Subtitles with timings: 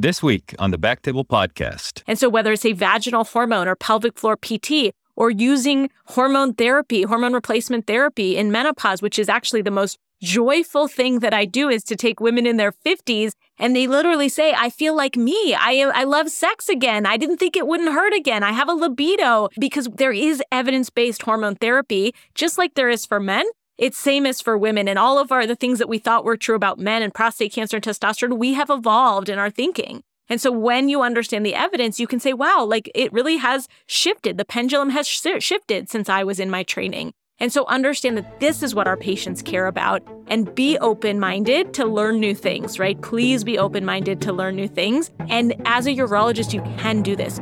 [0.00, 2.04] This week on the BackTable Podcast.
[2.06, 7.02] And so, whether it's a vaginal hormone or pelvic floor PT, or using hormone therapy,
[7.02, 11.68] hormone replacement therapy in menopause, which is actually the most joyful thing that I do
[11.68, 15.54] is to take women in their 50s and they literally say, I feel like me.
[15.54, 17.04] I, I love sex again.
[17.04, 18.44] I didn't think it wouldn't hurt again.
[18.44, 23.04] I have a libido because there is evidence based hormone therapy, just like there is
[23.04, 23.46] for men.
[23.78, 26.36] It's same as for women and all of our the things that we thought were
[26.36, 30.02] true about men and prostate cancer and testosterone, we have evolved in our thinking.
[30.28, 33.68] And so when you understand the evidence, you can say, wow, like it really has
[33.86, 34.36] shifted.
[34.36, 37.12] The pendulum has sh- shifted since I was in my training.
[37.38, 41.72] And so understand that this is what our patients care about and be open minded
[41.74, 43.00] to learn new things, right?
[43.00, 45.12] Please be open minded to learn new things.
[45.28, 47.40] And as a urologist, you can do this.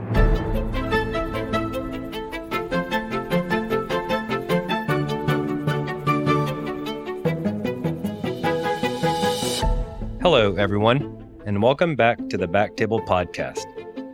[10.29, 13.65] Hello, everyone, and welcome back to the BackTable Podcast,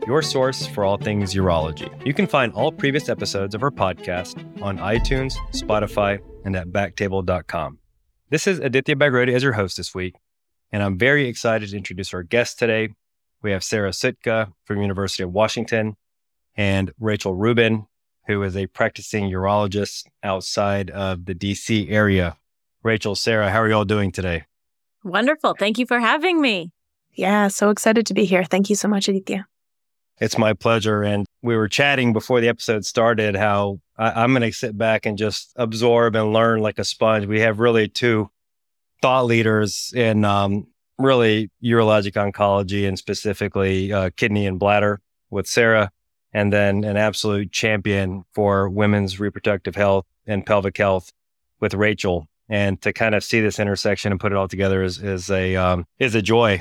[0.06, 1.88] your source for all things urology.
[2.04, 7.78] You can find all previous episodes of our podcast on iTunes, Spotify, and at backtable.com.
[8.28, 10.16] This is Aditya Bagrodia as your host this week,
[10.70, 12.90] and I'm very excited to introduce our guest today.
[13.40, 15.96] We have Sarah Psutka from University of Washington
[16.54, 17.86] and Rachel Rubin,
[18.26, 22.36] who is a practicing urologist outside of the DC area.
[22.82, 24.44] Rachel, Sarah, how are you all doing today?
[25.04, 25.54] Wonderful.
[25.58, 26.72] Thank you for having me.
[27.14, 28.44] Yeah, so excited to be here.
[28.44, 29.46] Thank you so much, Aditya.
[30.20, 31.02] It's my pleasure.
[31.02, 35.04] And we were chatting before the episode started how I, am going to sit back
[35.04, 37.26] and just absorb and learn like a sponge.
[37.26, 38.30] We have really two
[39.00, 45.00] thought leaders in um, really urologic oncology and specifically uh, kidney and bladder
[45.30, 45.90] with Sarah,
[46.32, 51.12] and then an absolute champion for women's reproductive health and pelvic health
[51.58, 55.02] with Rachel and to kind of see this intersection and put it all together is
[55.02, 56.60] is a um, is a joy.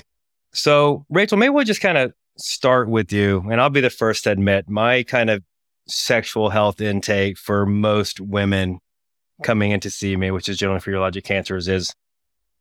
[0.54, 4.26] So, Rachel, maybe we'll just kind of start with you, and I'll be the first
[4.26, 5.44] to admit my kind of
[5.88, 8.80] sexual health intake for most women
[9.44, 11.94] coming in to see me, which is generally for urologic cancers, is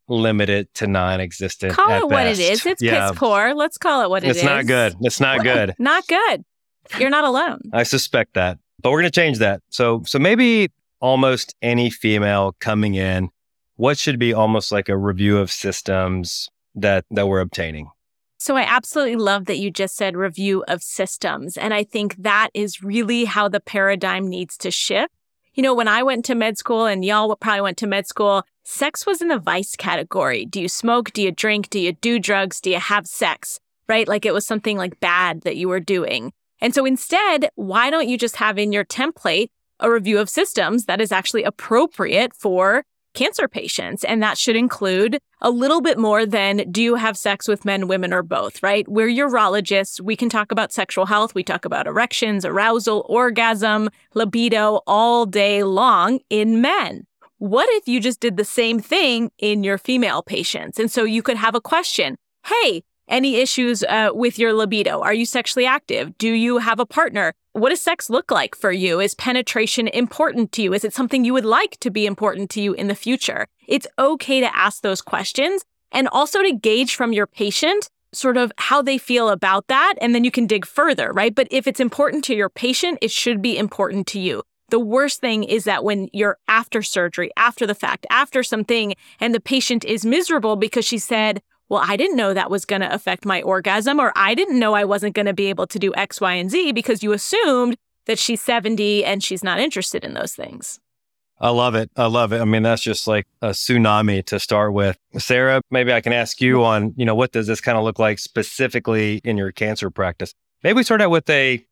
[0.09, 1.73] limited to non-existent.
[1.73, 2.11] Call it best.
[2.11, 2.67] what it is.
[2.67, 3.11] It's yeah.
[3.11, 3.55] piss poor.
[3.55, 4.45] Let's call it what it it's is.
[4.45, 4.95] not good.
[5.01, 5.75] It's not good.
[5.79, 6.45] not good.
[6.99, 7.61] You're not alone.
[7.73, 9.63] I suspect that, but we're going to change that.
[9.69, 10.71] So, so maybe
[11.01, 13.31] almost any female coming in,
[13.77, 17.91] what should be almost like a review of systems that that we're obtaining?
[18.39, 21.59] So I absolutely love that you just said review of systems.
[21.59, 25.13] And I think that is really how the paradigm needs to shift.
[25.53, 28.45] You know, when I went to med school and y'all probably went to med school,
[28.65, 30.47] sex was in the vice category.
[30.47, 31.13] Do you smoke?
[31.13, 31.69] Do you drink?
[31.69, 32.63] Do you do drugs?
[32.63, 33.61] Do you have sex?
[33.89, 34.09] Right?
[34.09, 36.33] Like it was something like bad that you were doing.
[36.63, 39.49] And so instead, why don't you just have in your template
[39.81, 44.05] a review of systems that is actually appropriate for cancer patients.
[44.05, 47.89] And that should include a little bit more than do you have sex with men,
[47.89, 48.87] women, or both, right?
[48.89, 50.01] We're urologists.
[50.01, 51.35] We can talk about sexual health.
[51.35, 57.07] We talk about erections, arousal, orgasm, libido all day long in men.
[57.39, 60.79] What if you just did the same thing in your female patients?
[60.79, 62.17] And so you could have a question.
[62.47, 65.03] Hey, any issues uh, with your libido?
[65.03, 66.17] Are you sexually active?
[66.17, 67.35] Do you have a partner?
[67.53, 69.01] What does sex look like for you?
[69.01, 70.73] Is penetration important to you?
[70.73, 73.49] Is it something you would like to be important to you in the future?
[73.67, 78.53] It's okay to ask those questions and also to gauge from your patient sort of
[78.59, 79.95] how they feel about that.
[80.01, 81.35] And then you can dig further, right?
[81.35, 84.43] But if it's important to your patient, it should be important to you.
[84.71, 89.35] The worst thing is that when you're after surgery, after the fact, after something, and
[89.35, 92.93] the patient is miserable because she said, well, I didn't know that was going to
[92.93, 95.95] affect my orgasm, or I didn't know I wasn't going to be able to do
[95.95, 97.77] X, Y, and Z because you assumed
[98.07, 100.81] that she's 70 and she's not interested in those things.
[101.39, 101.91] I love it.
[101.97, 102.41] I love it.
[102.41, 104.99] I mean, that's just like a tsunami to start with.
[105.17, 106.65] Sarah, maybe I can ask you mm-hmm.
[106.65, 110.35] on, you know, what does this kind of look like specifically in your cancer practice?
[110.63, 111.65] Maybe we start out with a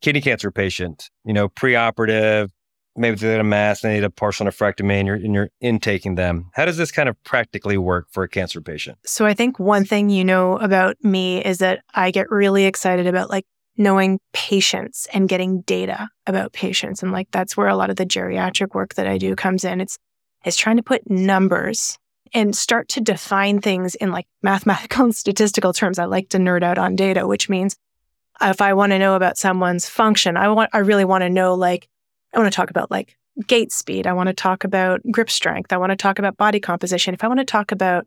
[0.00, 2.48] kidney cancer patient, you know, preoperative,
[2.96, 6.14] maybe they had a mass, they need a partial nephrectomy, and you're, and you're intaking
[6.14, 6.50] them.
[6.54, 8.98] How does this kind of practically work for a cancer patient?
[9.04, 13.06] So I think one thing you know about me is that I get really excited
[13.06, 13.46] about like
[13.76, 17.02] knowing patients and getting data about patients.
[17.02, 19.80] And like that's where a lot of the geriatric work that I do comes in.
[19.80, 19.98] It's
[20.44, 21.98] is trying to put numbers
[22.34, 25.98] and start to define things in like mathematical and statistical terms.
[25.98, 27.76] I like to nerd out on data, which means
[28.40, 31.54] if I want to know about someone's function, I want I really want to know
[31.54, 31.88] like
[32.32, 34.06] I want to talk about like gait speed.
[34.06, 35.72] I want to talk about grip strength.
[35.72, 37.14] I want to talk about body composition.
[37.14, 38.06] If I want to talk about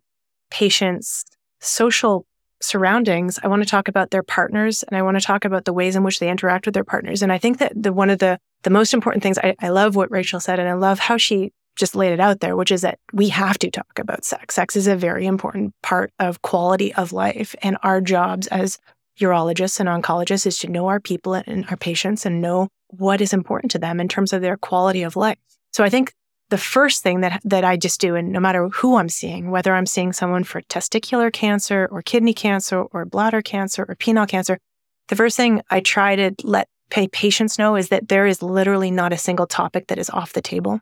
[0.51, 1.25] patients'
[1.61, 2.25] social
[2.61, 5.73] surroundings, I want to talk about their partners and I want to talk about the
[5.73, 7.21] ways in which they interact with their partners.
[7.21, 9.95] And I think that the one of the the most important things I, I love
[9.95, 12.81] what Rachel said and I love how she just laid it out there, which is
[12.81, 14.55] that we have to talk about sex.
[14.55, 17.53] Sex is a very important part of quality of life.
[17.61, 18.79] And our jobs as
[19.19, 23.33] urologists and oncologists is to know our people and our patients and know what is
[23.33, 25.37] important to them in terms of their quality of life.
[25.71, 26.13] So I think
[26.49, 29.73] the first thing that that I just do, and no matter who I'm seeing, whether
[29.73, 34.59] I'm seeing someone for testicular cancer or kidney cancer or bladder cancer or penile cancer,
[35.07, 39.11] the first thing I try to let patients know is that there is literally not
[39.11, 40.79] a single topic that is off the table.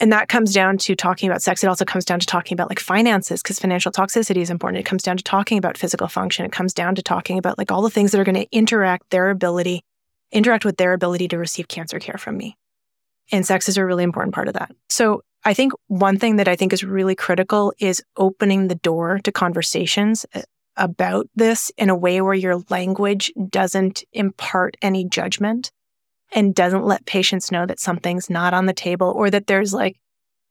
[0.00, 1.64] And that comes down to talking about sex.
[1.64, 4.80] It also comes down to talking about like finances because financial toxicity is important.
[4.80, 6.44] It comes down to talking about physical function.
[6.44, 9.10] It comes down to talking about like all the things that are going to interact
[9.10, 9.82] their ability,
[10.30, 12.56] interact with their ability to receive cancer care from me.
[13.32, 14.70] And sex is a really important part of that.
[14.88, 19.18] So I think one thing that I think is really critical is opening the door
[19.24, 20.42] to conversations uh,
[20.76, 25.72] about this in a way where your language doesn't impart any judgment
[26.32, 29.96] and doesn't let patients know that something's not on the table or that there's like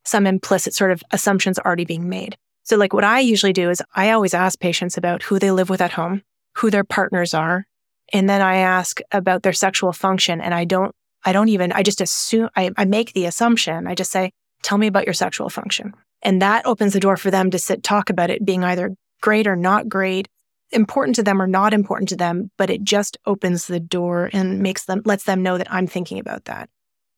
[0.05, 2.37] some implicit sort of assumptions already being made.
[2.63, 5.69] So, like, what I usually do is I always ask patients about who they live
[5.69, 6.23] with at home,
[6.55, 7.65] who their partners are,
[8.13, 10.41] and then I ask about their sexual function.
[10.41, 10.93] And I don't,
[11.25, 13.87] I don't even, I just assume, I, I make the assumption.
[13.87, 14.31] I just say,
[14.63, 15.93] tell me about your sexual function.
[16.21, 19.47] And that opens the door for them to sit, talk about it being either great
[19.47, 20.27] or not great
[20.71, 24.59] important to them or not important to them, but it just opens the door and
[24.59, 26.69] makes them, lets them know that I'm thinking about that.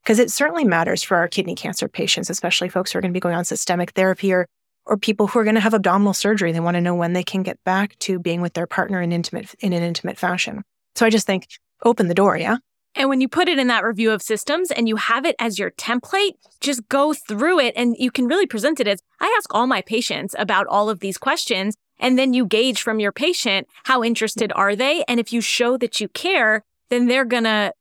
[0.04, 3.18] Because it certainly matters for our kidney cancer patients, especially folks who are going to
[3.18, 4.48] be going on systemic therapy or,
[4.86, 6.52] or people who are going to have abdominal surgery.
[6.52, 9.12] They want to know when they can get back to being with their partner in
[9.12, 10.64] intimate, in an intimate fashion.
[10.96, 11.48] So I just think
[11.84, 12.38] open the door.
[12.38, 12.58] Yeah.
[12.96, 15.60] And when you put it in that review of systems and you have it as
[15.60, 19.54] your template, just go through it and you can really present it as I ask
[19.54, 23.68] all my patients about all of these questions and then you gauge from your patient
[23.86, 25.04] how interested are they?
[25.08, 27.74] And if you show that you care, then they're going to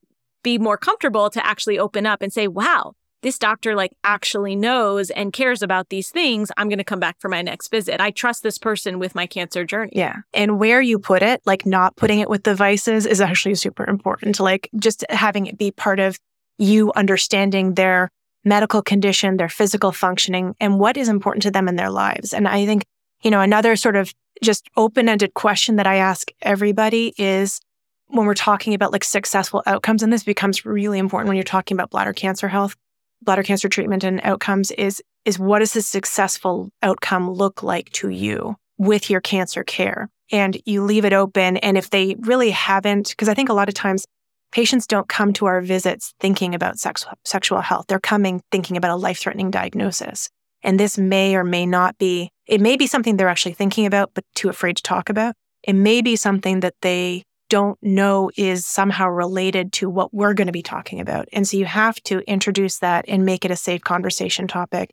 [0.43, 5.11] be more comfortable to actually open up and say, wow, this doctor like actually knows
[5.11, 6.51] and cares about these things.
[6.57, 8.01] I'm going to come back for my next visit.
[8.01, 9.93] I trust this person with my cancer journey.
[9.95, 10.19] Yeah.
[10.33, 14.39] And where you put it, like not putting it with devices is actually super important.
[14.39, 16.19] Like just having it be part of
[16.59, 18.11] you understanding their
[18.45, 22.33] medical condition, their physical functioning, and what is important to them in their lives.
[22.33, 22.85] And I think
[23.23, 24.13] you know, another sort of
[24.43, 27.61] just open ended question that I ask everybody is
[28.09, 31.77] when we're talking about like successful outcomes, and this becomes really important when you're talking
[31.77, 32.77] about bladder cancer health,
[33.23, 38.09] bladder cancer treatment and outcomes is, is what does a successful outcome look like to
[38.09, 40.09] you with your cancer care?
[40.31, 41.57] And you leave it open.
[41.59, 44.07] And if they really haven't, because I think a lot of times
[44.53, 47.87] patients don't come to our visits thinking about sex, sexual health.
[47.89, 50.31] They're coming thinking about a life threatening diagnosis.
[50.63, 54.11] And this may or may not be, it may be something they're actually thinking about,
[54.15, 55.35] but too afraid to talk about.
[55.63, 60.47] It may be something that they don't know is somehow related to what we're going
[60.47, 61.29] to be talking about.
[61.33, 64.91] And so you have to introduce that and make it a safe conversation topic.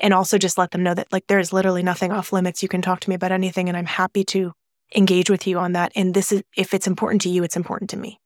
[0.00, 2.62] And also just let them know that like there is literally nothing off limits.
[2.62, 4.52] You can talk to me about anything and I'm happy to
[4.94, 5.92] engage with you on that.
[5.94, 8.18] And this is, if it's important to you, it's important to me.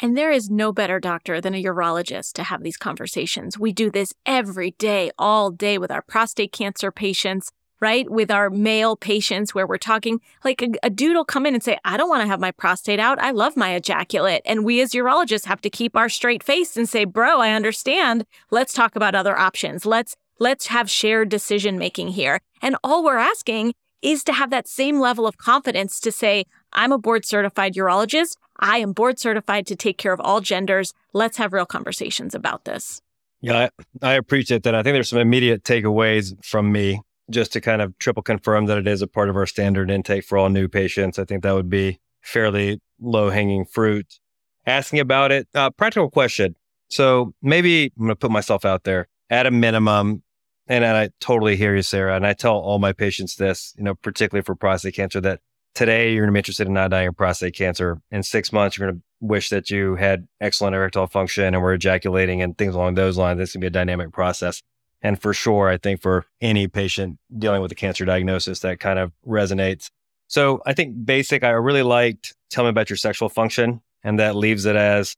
[0.00, 3.58] And there is no better doctor than a urologist to have these conversations.
[3.58, 7.50] We do this every day, all day with our prostate cancer patients,
[7.80, 8.08] right?
[8.08, 11.62] With our male patients where we're talking, like a, a dude will come in and
[11.62, 13.20] say, I don't want to have my prostate out.
[13.20, 14.42] I love my ejaculate.
[14.44, 18.24] And we as urologists have to keep our straight face and say, bro, I understand.
[18.50, 19.84] Let's talk about other options.
[19.84, 22.40] Let's, let's have shared decision making here.
[22.62, 26.92] And all we're asking is to have that same level of confidence to say, I'm
[26.92, 28.36] a board certified urologist.
[28.58, 30.94] I am board certified to take care of all genders.
[31.12, 33.00] Let's have real conversations about this.
[33.40, 33.68] Yeah,
[34.02, 34.74] I, I appreciate that.
[34.74, 38.78] I think there's some immediate takeaways from me just to kind of triple confirm that
[38.78, 41.18] it is a part of our standard intake for all new patients.
[41.18, 44.18] I think that would be fairly low hanging fruit.
[44.66, 46.56] Asking about it, uh, practical question.
[46.88, 50.22] So maybe I'm going to put myself out there at a minimum.
[50.66, 52.14] And I totally hear you, Sarah.
[52.16, 55.40] And I tell all my patients this, you know, particularly for prostate cancer, that
[55.78, 58.02] today you're going to be interested in not dying of prostate cancer.
[58.10, 61.72] In six months, you're going to wish that you had excellent erectile function and were
[61.72, 63.38] ejaculating and things along those lines.
[63.38, 64.60] This can be a dynamic process.
[65.02, 68.98] And for sure, I think for any patient dealing with a cancer diagnosis, that kind
[68.98, 69.88] of resonates.
[70.26, 73.80] So I think basic, I really liked tell me about your sexual function.
[74.02, 75.14] And that leaves it as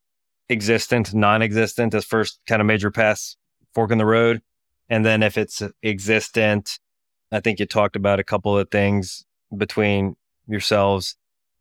[0.50, 3.34] existent, non existent as first kind of major pass
[3.74, 4.42] fork in the road.
[4.90, 6.78] And then if it's existent,
[7.32, 9.24] I think you talked about a couple of things
[9.56, 10.16] between
[10.50, 11.16] yourselves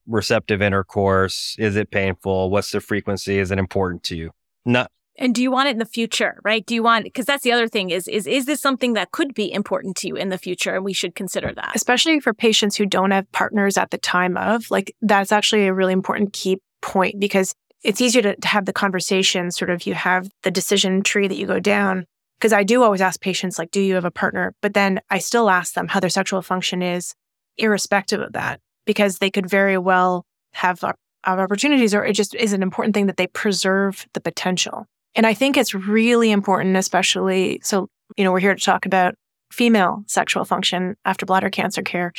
[0.08, 1.56] receptive intercourse?
[1.60, 2.50] Is it painful?
[2.50, 3.40] What's the frequency?
[3.40, 4.32] Is it important to you?
[4.66, 6.66] Not and do you want it in the future, right?
[6.66, 9.34] Do you want because that's the other thing is is is this something that could
[9.34, 11.74] be important to you in the future and we should consider that.
[11.76, 15.74] Especially for patients who don't have partners at the time of, like that's actually a
[15.74, 17.54] really important key point because
[17.84, 21.38] it's easier to, to have the conversation sort of you have the decision tree that
[21.38, 22.06] you go down
[22.40, 24.56] because I do always ask patients, like, do you have a partner?
[24.62, 27.14] But then I still ask them how their sexual function is,
[27.58, 32.54] irrespective of that, because they could very well have, have opportunities, or it just is
[32.54, 34.88] an important thing that they preserve the potential.
[35.14, 39.14] And I think it's really important, especially so, you know, we're here to talk about
[39.52, 42.14] female sexual function after bladder cancer care.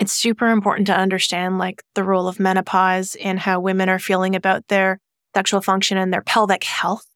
[0.00, 4.34] It's super important to understand like the role of menopause and how women are feeling
[4.34, 4.98] about their
[5.32, 7.06] sexual function and their pelvic health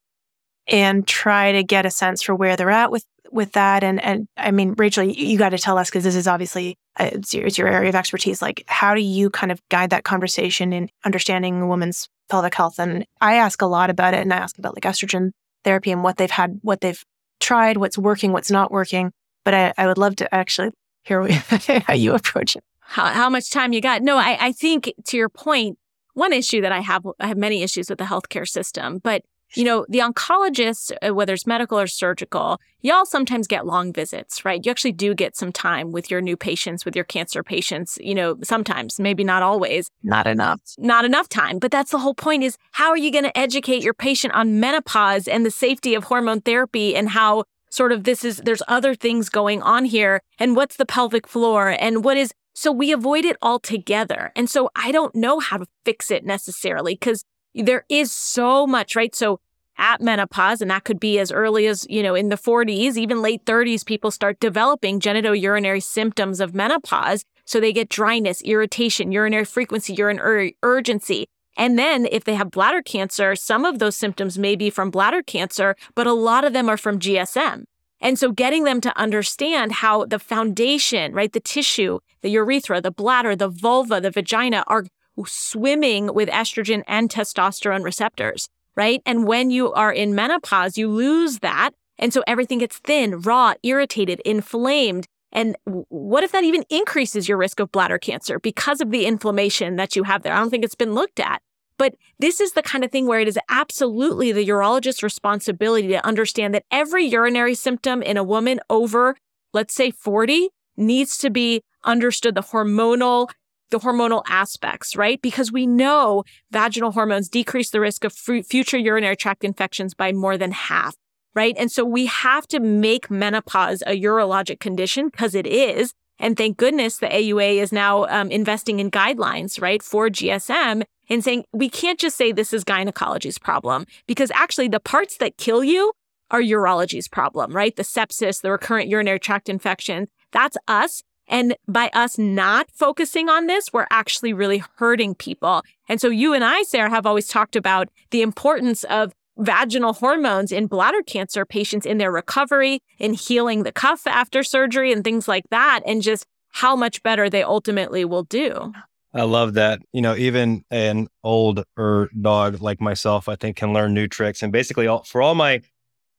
[0.69, 3.85] and try to get a sense for where they're at with with that.
[3.85, 6.77] And and I mean Rachel you, you got to tell us because this is obviously
[6.99, 8.43] uh, it's, your, it's your area of expertise.
[8.43, 12.79] Like how do you kind of guide that conversation in understanding a woman's pelvic health?
[12.79, 15.31] And I ask a lot about it and I ask about like estrogen
[15.65, 17.03] therapy and what they've had what they've
[17.41, 19.13] tried what's working what's not working.
[19.45, 20.71] But I, I would love to actually
[21.05, 22.65] hear how you approach it.
[22.81, 24.03] How, how much time you got?
[24.03, 25.79] No I, I think to your point
[26.15, 29.23] one issue that I have I have many issues with the healthcare system but
[29.55, 34.45] you know, the oncologists, uh, whether it's medical or surgical, y'all sometimes get long visits,
[34.45, 34.65] right?
[34.65, 38.15] You actually do get some time with your new patients, with your cancer patients, you
[38.15, 39.91] know, sometimes, maybe not always.
[40.03, 40.61] Not enough.
[40.79, 41.59] Not enough time.
[41.59, 44.61] But that's the whole point is how are you going to educate your patient on
[44.61, 48.95] menopause and the safety of hormone therapy and how sort of this is, there's other
[48.95, 53.25] things going on here and what's the pelvic floor and what is, so we avoid
[53.25, 54.33] it altogether.
[54.35, 58.97] And so I don't know how to fix it necessarily because there is so much,
[58.97, 59.15] right?
[59.15, 59.41] So
[59.79, 63.23] at menopause, and that could be as early as, you know, in the 40s, even
[63.23, 67.25] late 30s, people start developing genitourinary symptoms of menopause.
[67.47, 71.27] So they get dryness, irritation, urinary frequency, urinary urgency.
[71.57, 75.23] And then if they have bladder cancer, some of those symptoms may be from bladder
[75.23, 77.65] cancer, but a lot of them are from GSM.
[78.01, 82.91] And so getting them to understand how the foundation, right, the tissue, the urethra, the
[82.91, 84.85] bladder, the vulva, the vagina are
[85.25, 89.03] swimming with estrogen and testosterone receptors, right?
[89.07, 91.71] And when you are in menopause, you lose that.
[91.99, 95.07] And so everything gets thin, raw, irritated, inflamed.
[95.33, 99.77] And what if that even increases your risk of bladder cancer because of the inflammation
[99.77, 100.33] that you have there?
[100.33, 101.43] I don't think it's been looked at.
[101.77, 106.05] But this is the kind of thing where it is absolutely the urologist's responsibility to
[106.05, 109.17] understand that every urinary symptom in a woman over,
[109.55, 113.31] let's say 40, needs to be understood the hormonal
[113.71, 115.21] the hormonal aspects, right?
[115.23, 120.13] Because we know vaginal hormones decrease the risk of f- future urinary tract infections by
[120.13, 120.95] more than half,
[121.35, 121.55] right?
[121.59, 125.93] And so we have to make menopause a urologic condition because it is.
[126.19, 131.25] And thank goodness the AUA is now um, investing in guidelines, right, for GSM and
[131.25, 135.65] saying we can't just say this is gynecology's problem because actually the parts that kill
[135.65, 135.93] you
[136.31, 137.75] are urology's problem, right?
[137.75, 141.03] The sepsis, the recurrent urinary tract infection, that's us.
[141.31, 145.63] And by us not focusing on this, we're actually really hurting people.
[145.89, 150.53] And so you and I, Sarah, have always talked about the importance of vaginal hormones
[150.53, 155.27] in bladder cancer patients in their recovery, in healing the cuff after surgery and things
[155.29, 158.73] like that, and just how much better they ultimately will do.
[159.15, 159.81] I love that.
[159.93, 164.43] You know, even an older dog like myself, I think can learn new tricks.
[164.43, 165.63] And basically, all, for all my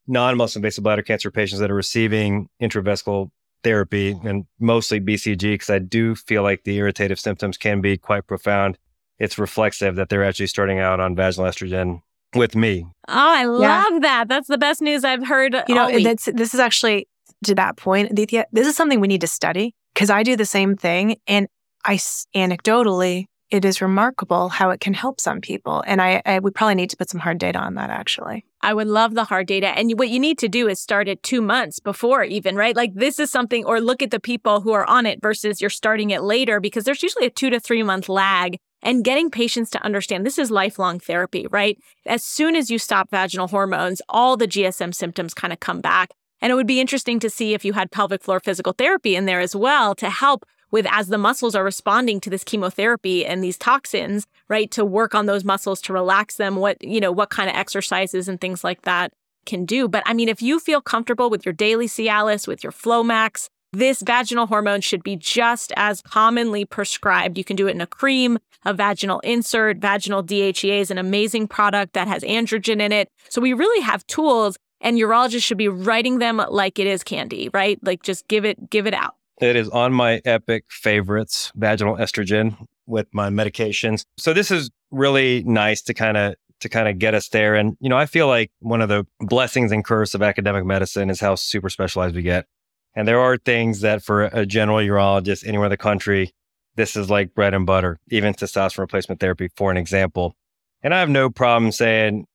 [0.08, 3.30] non-muscle invasive bladder cancer patients that are receiving intravesical
[3.64, 8.28] therapy and mostly BCG because I do feel like the irritative symptoms can be quite
[8.28, 8.78] profound.
[9.20, 12.02] It's reflexive that they're actually starting out on vaginal estrogen
[12.36, 12.86] with me.
[13.08, 13.62] Oh, I love
[13.94, 14.00] yeah.
[14.02, 14.28] that.
[14.28, 15.56] That's the best news I've heard.
[15.68, 17.08] You know, that's this is actually
[17.46, 18.46] to that point, Aditya.
[18.52, 21.48] This is something we need to study because I do the same thing, and
[21.86, 21.98] I
[22.36, 25.84] anecdotally it is remarkable how it can help some people.
[25.86, 28.46] And I, I, we probably need to put some hard data on that actually.
[28.64, 29.68] I would love the hard data.
[29.68, 32.76] And what you need to do is start it two months before even, right?
[32.76, 35.70] Like this is something, or look at the people who are on it versus you're
[35.70, 39.70] starting it later because there's usually a two to three month lag and getting patients
[39.72, 41.78] to understand this is lifelong therapy, right?
[42.06, 46.12] As soon as you stop vaginal hormones, all the GSM symptoms kind of come back.
[46.42, 49.26] And it would be interesting to see if you had pelvic floor physical therapy in
[49.26, 53.44] there as well to help with as the muscles are responding to this chemotherapy and
[53.44, 54.72] these toxins, right?
[54.72, 58.28] To work on those muscles to relax them, what, you know, what kind of exercises
[58.28, 59.12] and things like that
[59.46, 59.88] can do.
[59.88, 64.02] But I mean, if you feel comfortable with your daily Cialis, with your Flomax, this
[64.02, 67.38] vaginal hormone should be just as commonly prescribed.
[67.38, 69.78] You can do it in a cream, a vaginal insert.
[69.78, 73.08] Vaginal DHEA is an amazing product that has androgen in it.
[73.30, 77.50] So we really have tools and urologists should be writing them like it is candy,
[77.54, 77.80] right?
[77.82, 79.16] Like just give it, give it out.
[79.42, 84.06] It is on my epic favorites, vaginal estrogen with my medications.
[84.18, 87.56] So this is really nice to kind of to kind of get us there.
[87.56, 91.10] And you know, I feel like one of the blessings and curse of academic medicine
[91.10, 92.46] is how super specialized we get.
[92.94, 96.34] And there are things that for a general urologist anywhere in the country,
[96.76, 100.36] this is like bread and butter, even testosterone replacement therapy, for an example.
[100.84, 102.28] And I have no problem saying,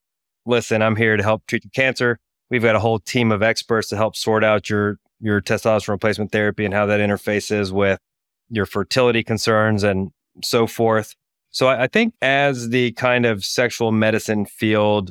[0.45, 2.19] listen, I'm here to help treat the cancer.
[2.51, 6.31] We've got a whole team of experts to help sort out your your testosterone replacement
[6.31, 7.99] therapy and how that interfaces with
[8.51, 10.11] your fertility concerns and
[10.43, 11.15] so forth.
[11.51, 15.11] So I, I think as the kind of sexual medicine field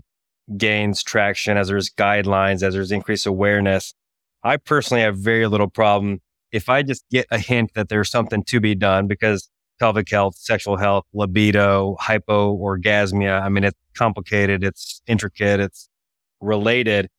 [0.58, 3.96] gains traction, as there's guidelines, as there's increased awareness,
[4.44, 8.44] I personally have very little problem if I just get a hint that there's something
[8.44, 9.50] to be done because
[9.80, 15.90] pelvic health, sexual health, libido, hypoorgasmia, I mean, it's complicated, it's intricate, it's
[16.40, 17.10] related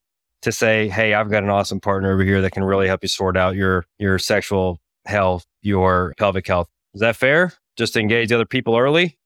[0.41, 3.09] to say, hey, I've got an awesome partner over here that can really help you
[3.09, 6.69] sort out your your sexual health, your pelvic health.
[6.93, 7.53] Is that fair?
[7.75, 9.17] Just engage other people early?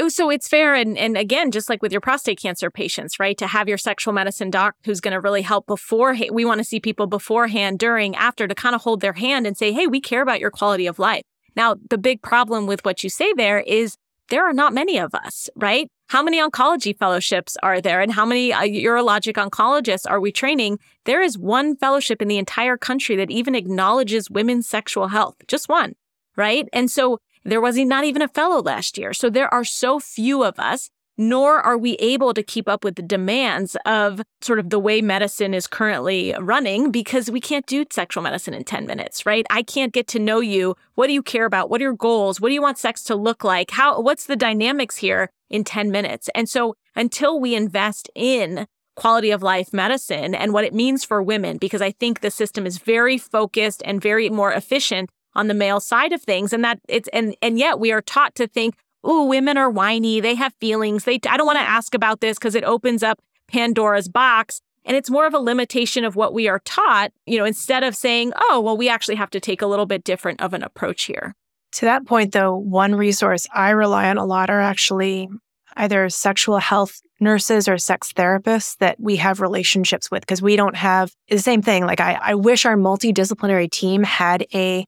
[0.00, 3.36] Oh, so it's fair and and again just like with your prostate cancer patients right
[3.36, 6.64] to have your sexual medicine doc who's going to really help before we want to
[6.64, 10.00] see people beforehand during after to kind of hold their hand and say hey we
[10.00, 11.22] care about your quality of life
[11.54, 13.94] now the big problem with what you say there is
[14.30, 18.26] there are not many of us right how many oncology fellowships are there and how
[18.26, 23.16] many uh, urologic oncologists are we training there is one fellowship in the entire country
[23.16, 25.94] that even acknowledges women's sexual health just one
[26.36, 29.12] right and so there was not even a fellow last year.
[29.12, 30.90] So there are so few of us,
[31.20, 35.02] nor are we able to keep up with the demands of sort of the way
[35.02, 39.44] medicine is currently running because we can't do sexual medicine in 10 minutes, right?
[39.50, 40.76] I can't get to know you.
[40.94, 41.68] What do you care about?
[41.68, 42.40] What are your goals?
[42.40, 43.70] What do you want sex to look like?
[43.70, 46.30] How what's the dynamics here in 10 minutes?
[46.34, 51.22] And so until we invest in quality of life medicine and what it means for
[51.22, 55.54] women because I think the system is very focused and very more efficient on the
[55.54, 58.74] male side of things and that it's and and yet we are taught to think
[59.04, 60.20] oh women are whiny.
[60.20, 61.04] They have feelings.
[61.04, 64.96] They i don't want to ask about this because it opens up pandora's box and
[64.96, 68.32] it's more of a limitation of what we are taught you know instead of saying
[68.36, 71.34] oh well we actually have to take a little bit different of an approach here.
[71.74, 75.28] To that point though one resource i rely on a lot are actually
[75.76, 80.76] either sexual health nurses or sex therapists that we have relationships with because we don't
[80.76, 81.84] have the same thing.
[81.84, 84.84] Like I, I wish our multidisciplinary team had a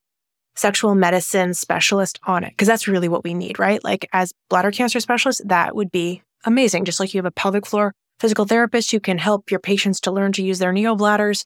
[0.55, 3.83] sexual medicine specialist on it because that's really what we need, right?
[3.83, 6.85] Like as bladder cancer specialists, that would be amazing.
[6.85, 10.13] Just like you have a pelvic floor physical therapist who can help your patients to
[10.13, 11.45] learn to use their neobladders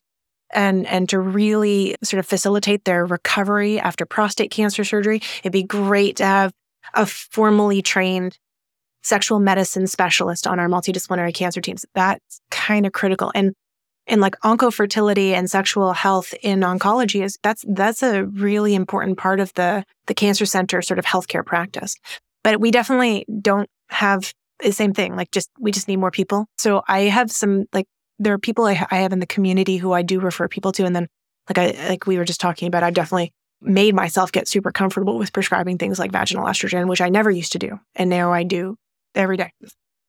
[0.53, 5.21] and and to really sort of facilitate their recovery after prostate cancer surgery.
[5.39, 6.51] It'd be great to have
[6.93, 8.37] a formally trained
[9.03, 11.85] sexual medicine specialist on our multidisciplinary cancer teams.
[11.95, 13.31] That's kind of critical.
[13.33, 13.53] And
[14.07, 19.39] and like oncofertility and sexual health in oncology is that's that's a really important part
[19.39, 21.95] of the the cancer center sort of healthcare practice.
[22.43, 25.15] But we definitely don't have the same thing.
[25.15, 26.47] Like just we just need more people.
[26.57, 27.87] So I have some like
[28.19, 30.85] there are people I, I have in the community who I do refer people to,
[30.85, 31.07] and then
[31.49, 35.17] like I like we were just talking about, I've definitely made myself get super comfortable
[35.17, 38.43] with prescribing things like vaginal estrogen, which I never used to do, and now I
[38.43, 38.77] do
[39.15, 39.51] every day.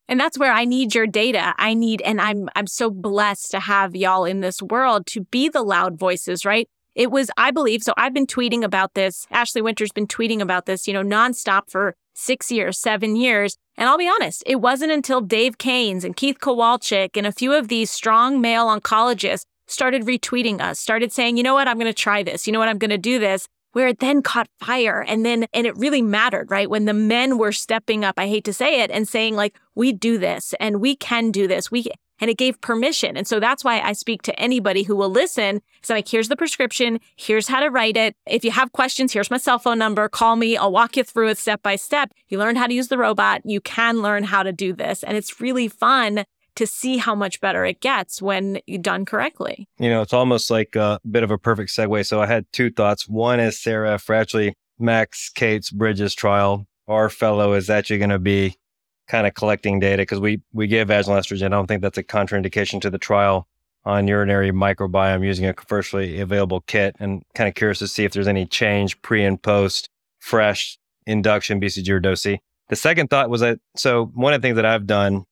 [0.09, 1.55] And that's where I need your data.
[1.59, 5.49] I need, and I'm, I'm so blessed to have y'all in this world to be
[5.49, 6.69] the loud voices, right?
[6.95, 9.27] It was, I believe, so I've been tweeting about this.
[9.31, 13.57] Ashley Winter's been tweeting about this, you know, nonstop for six years, seven years.
[13.77, 17.53] And I'll be honest, it wasn't until Dave Canes and Keith Kowalczyk and a few
[17.53, 21.87] of these strong male oncologists started retweeting us, started saying, you know what, I'm going
[21.87, 22.47] to try this.
[22.47, 25.47] You know what, I'm going to do this where it then caught fire and then
[25.53, 26.71] and it really mattered right?
[26.71, 29.93] When the men were stepping up i hate to say it and saying like we
[29.93, 31.71] do this and we can do this.
[31.71, 31.87] We
[32.21, 33.17] and it gave permission.
[33.17, 35.61] And so that's why i speak to anybody who will listen.
[35.83, 37.01] So like here's the prescription.
[37.17, 38.17] Here's how to write it.
[38.27, 40.09] If you have questions here's my cell phone number.
[40.09, 40.57] Call me.
[40.57, 42.13] I'll walk you through it step by step.
[42.29, 43.43] You learn how to use the robot.
[43.45, 45.03] You can learn how to do this.
[45.03, 46.25] And it's really fun
[46.59, 49.69] to see how much better it gets when done correctly.
[49.79, 52.05] You know, it's almost like a bit of a perfect segue.
[52.05, 53.09] So I had two thoughts.
[53.09, 56.67] One is Sarah Frachley, Max Kate's Bridges trial.
[56.89, 58.57] Our fellow is actually going to be
[59.07, 61.47] kind of collecting data because we, we give vaginal estrogen.
[61.47, 63.47] I don't think that's a contraindication to the trial
[63.85, 68.13] on urinary microbiome using a commercially available kit and kind of curious to see if
[68.13, 72.39] there's any change pre and post fresh induction BCG or DOSI.
[72.69, 75.25] The second thought was that, so one of the things that I've done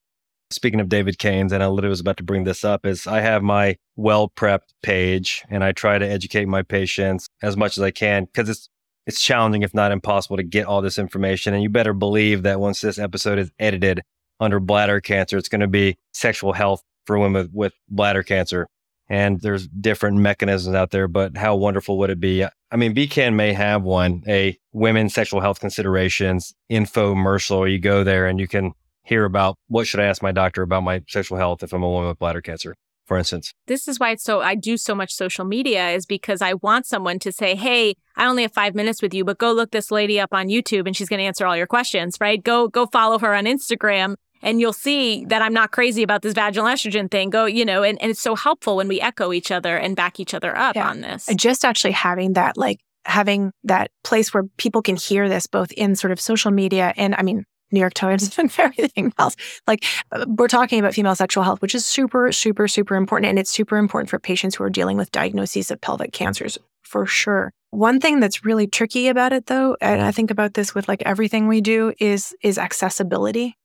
[0.49, 3.19] Speaking of David Canes, and I literally was about to bring this up, is I
[3.19, 7.83] have my well prepped page and I try to educate my patients as much as
[7.83, 8.69] I can because it's
[9.07, 11.53] it's challenging, if not impossible, to get all this information.
[11.53, 14.03] And you better believe that once this episode is edited
[14.39, 18.67] under bladder cancer, it's going to be sexual health for women with bladder cancer.
[19.09, 22.43] And there's different mechanisms out there, but how wonderful would it be?
[22.43, 27.71] I mean, BCAN may have one, a women's sexual health considerations infomercial.
[27.71, 28.73] You go there and you can
[29.07, 31.89] hear about what should I ask my doctor about my sexual health if I'm a
[31.89, 33.53] woman with bladder cancer, for instance.
[33.67, 36.85] This is why it's so I do so much social media is because I want
[36.85, 39.91] someone to say, "Hey, I only have 5 minutes with you, but go look this
[39.91, 42.43] lady up on YouTube and she's going to answer all your questions, right?
[42.43, 46.33] Go go follow her on Instagram and you'll see that I'm not crazy about this
[46.33, 47.29] vaginal estrogen thing.
[47.31, 50.19] Go, you know, and, and it's so helpful when we echo each other and back
[50.19, 50.89] each other up Yeah.
[50.89, 51.25] on this.
[51.35, 55.95] just actually having that like having that place where people can hear this both in
[55.95, 59.35] sort of social media and i mean new york times and everything else
[59.67, 63.39] like uh, we're talking about female sexual health which is super super super important and
[63.39, 67.51] it's super important for patients who are dealing with diagnoses of pelvic cancers for sure
[67.71, 71.01] one thing that's really tricky about it though and i think about this with like
[71.03, 73.55] everything we do is is accessibility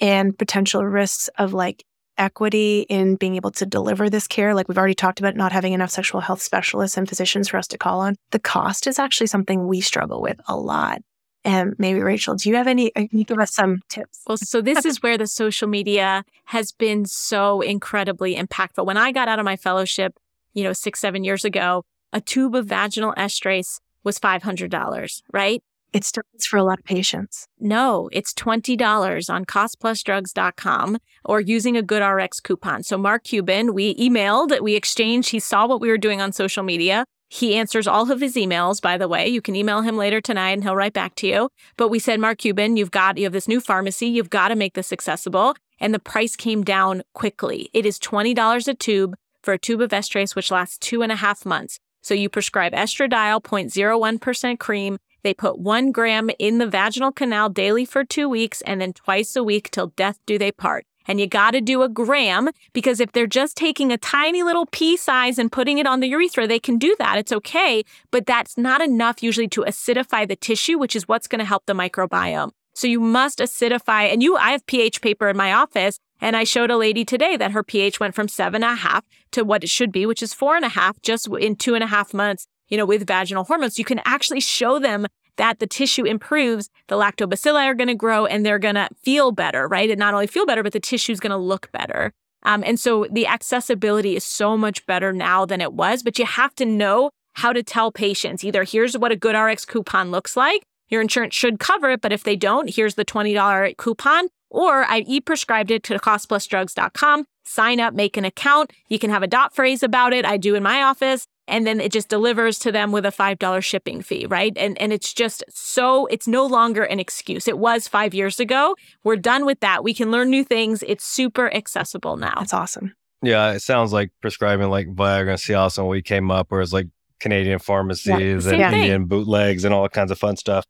[0.00, 1.84] and potential risks of like
[2.20, 4.54] equity in being able to deliver this care.
[4.54, 7.66] Like we've already talked about not having enough sexual health specialists and physicians for us
[7.68, 8.14] to call on.
[8.30, 11.00] The cost is actually something we struggle with a lot.
[11.44, 12.94] And maybe Rachel, do you have any?
[12.94, 14.20] uh, Can you give us some tips?
[14.26, 18.84] Well, so this is where the social media has been so incredibly impactful.
[18.84, 20.18] When I got out of my fellowship,
[20.52, 25.62] you know, six, seven years ago, a tube of vaginal estrace was $500, right?
[25.92, 27.48] It is for a lot of patients.
[27.58, 32.82] No, it's $20 on costplusdrugs.com or using a GoodRx coupon.
[32.82, 36.62] So Mark Cuban, we emailed, we exchanged, he saw what we were doing on social
[36.62, 37.04] media.
[37.32, 39.28] He answers all of his emails, by the way.
[39.28, 41.48] You can email him later tonight and he'll write back to you.
[41.76, 44.08] But we said, Mark Cuban, you've got, you have this new pharmacy.
[44.08, 45.54] You've got to make this accessible.
[45.78, 47.70] And the price came down quickly.
[47.72, 49.14] It is $20 a tube
[49.44, 51.78] for a tube of Estrace, which lasts two and a half months.
[52.02, 54.98] So you prescribe estradiol 0.01% cream.
[55.22, 59.36] They put one gram in the vaginal canal daily for two weeks and then twice
[59.36, 60.84] a week till death do they part.
[61.10, 64.66] And you got to do a gram because if they're just taking a tiny little
[64.66, 67.18] pea size and putting it on the urethra, they can do that.
[67.18, 67.82] It's okay.
[68.12, 71.66] But that's not enough usually to acidify the tissue, which is what's going to help
[71.66, 72.52] the microbiome.
[72.74, 74.12] So you must acidify.
[74.12, 75.98] And you, I have pH paper in my office.
[76.20, 79.04] And I showed a lady today that her pH went from seven and a half
[79.32, 81.82] to what it should be, which is four and a half just in two and
[81.82, 83.80] a half months, you know, with vaginal hormones.
[83.80, 88.26] You can actually show them that the tissue improves, the lactobacilli are going to grow
[88.26, 89.90] and they're going to feel better, right?
[89.90, 92.12] And not only feel better, but the tissue is going to look better.
[92.42, 96.24] Um, and so the accessibility is so much better now than it was, but you
[96.24, 100.62] have to know how to tell patients either here's what a GoodRx coupon looks like.
[100.88, 104.28] Your insurance should cover it, but if they don't, here's the $20 coupon.
[104.50, 107.24] Or I e-prescribed it to costplusdrugs.com.
[107.44, 108.72] Sign up, make an account.
[108.88, 110.24] You can have a dot phrase about it.
[110.24, 113.62] I do in my office and then it just delivers to them with a $5
[113.62, 114.52] shipping fee, right?
[114.56, 117.46] And and it's just so it's no longer an excuse.
[117.46, 118.76] It was 5 years ago.
[119.04, 119.84] We're done with that.
[119.84, 120.82] We can learn new things.
[120.86, 122.34] It's super accessible now.
[122.38, 122.94] That's awesome.
[123.22, 126.72] Yeah, it sounds like prescribing like Viagra and Cialis when we came up, where it's
[126.72, 126.86] like
[127.18, 128.60] Canadian pharmacies same and thing.
[128.60, 130.64] Indian bootlegs and all kinds of fun stuff.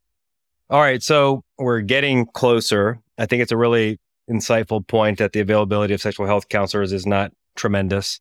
[0.69, 2.99] All right, so we're getting closer.
[3.17, 7.05] I think it's a really insightful point that the availability of sexual health counselors is
[7.05, 8.19] not tremendous.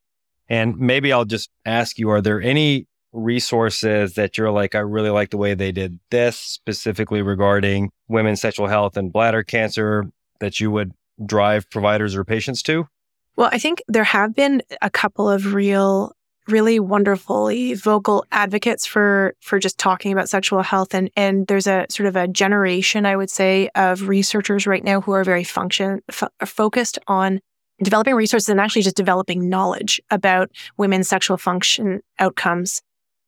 [0.51, 5.11] And maybe I'll just ask you are there any resources that you're like, I really
[5.11, 10.11] like the way they did this specifically regarding women's sexual health and bladder cancer
[10.41, 10.93] that you would
[11.25, 12.87] drive providers or patients to?
[13.37, 16.13] Well, I think there have been a couple of real,
[16.49, 21.87] really wonderfully vocal advocates for for just talking about sexual health, and and there's a
[21.89, 26.03] sort of a generation, I would say, of researchers right now who are very function
[26.09, 27.41] f- focused on
[27.83, 32.83] developing resources and actually just developing knowledge about women's sexual function outcomes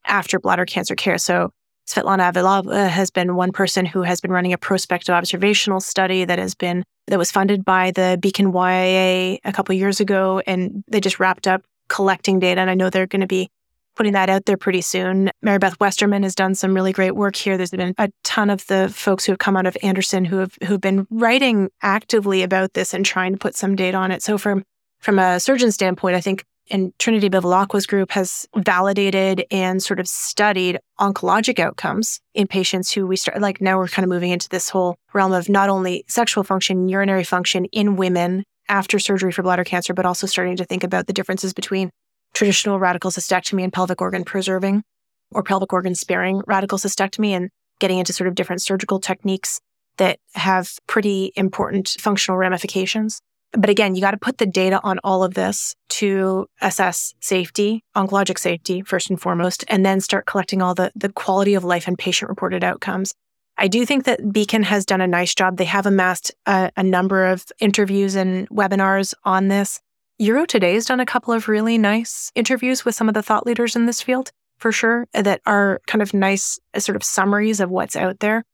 [0.07, 1.19] after bladder cancer care.
[1.19, 1.51] So
[1.89, 6.25] Svetlana Avulova uh, has been one person who has been running a prospective observational study
[6.25, 10.85] that has been that was funded by the BCAN YIA a couple years ago, and
[10.89, 12.61] they just wrapped up collecting data.
[12.61, 13.51] And I know they're going to be
[13.97, 15.31] putting that out there pretty soon.
[15.43, 17.57] Mary Beth Westerman has done some really great work here.
[17.57, 20.57] There's been a ton of the folks who have come out of Anderson who have
[20.67, 24.23] who've been writing actively about this and trying to put some data on it.
[24.23, 24.65] So from
[25.01, 30.09] from a surgeon standpoint, I think and Trinity Bivalacqua's group has validated and sort of
[30.09, 34.49] studied oncologic outcomes in patients who we start like now we're kind of moving into
[34.49, 39.43] this whole realm of not only sexual function, urinary function in women after surgery for
[39.43, 41.91] bladder cancer, but also starting to think about the differences between
[42.33, 44.83] traditional radical cystectomy and pelvic organ preserving
[45.31, 49.61] or pelvic organ sparing radical cystectomy and getting into sort of different surgical techniques
[49.97, 53.21] that have pretty important functional ramifications.
[53.53, 57.85] But again, you got to put the data on all of this to assess safety,
[57.95, 61.87] oncologic safety, first and foremost, and then start collecting all the, the quality of life
[61.87, 63.13] and patient reported outcomes.
[63.59, 65.59] I do think that BCAN has done a nice job.
[65.59, 69.81] They have amassed a, a number of interviews and webinars on this.
[70.27, 73.75] UroToday has done a couple of really nice interviews with some of the thought leaders
[73.75, 77.71] in this field, for sure, that are kind of nice uh, sort of summaries of
[77.71, 78.45] what's out there.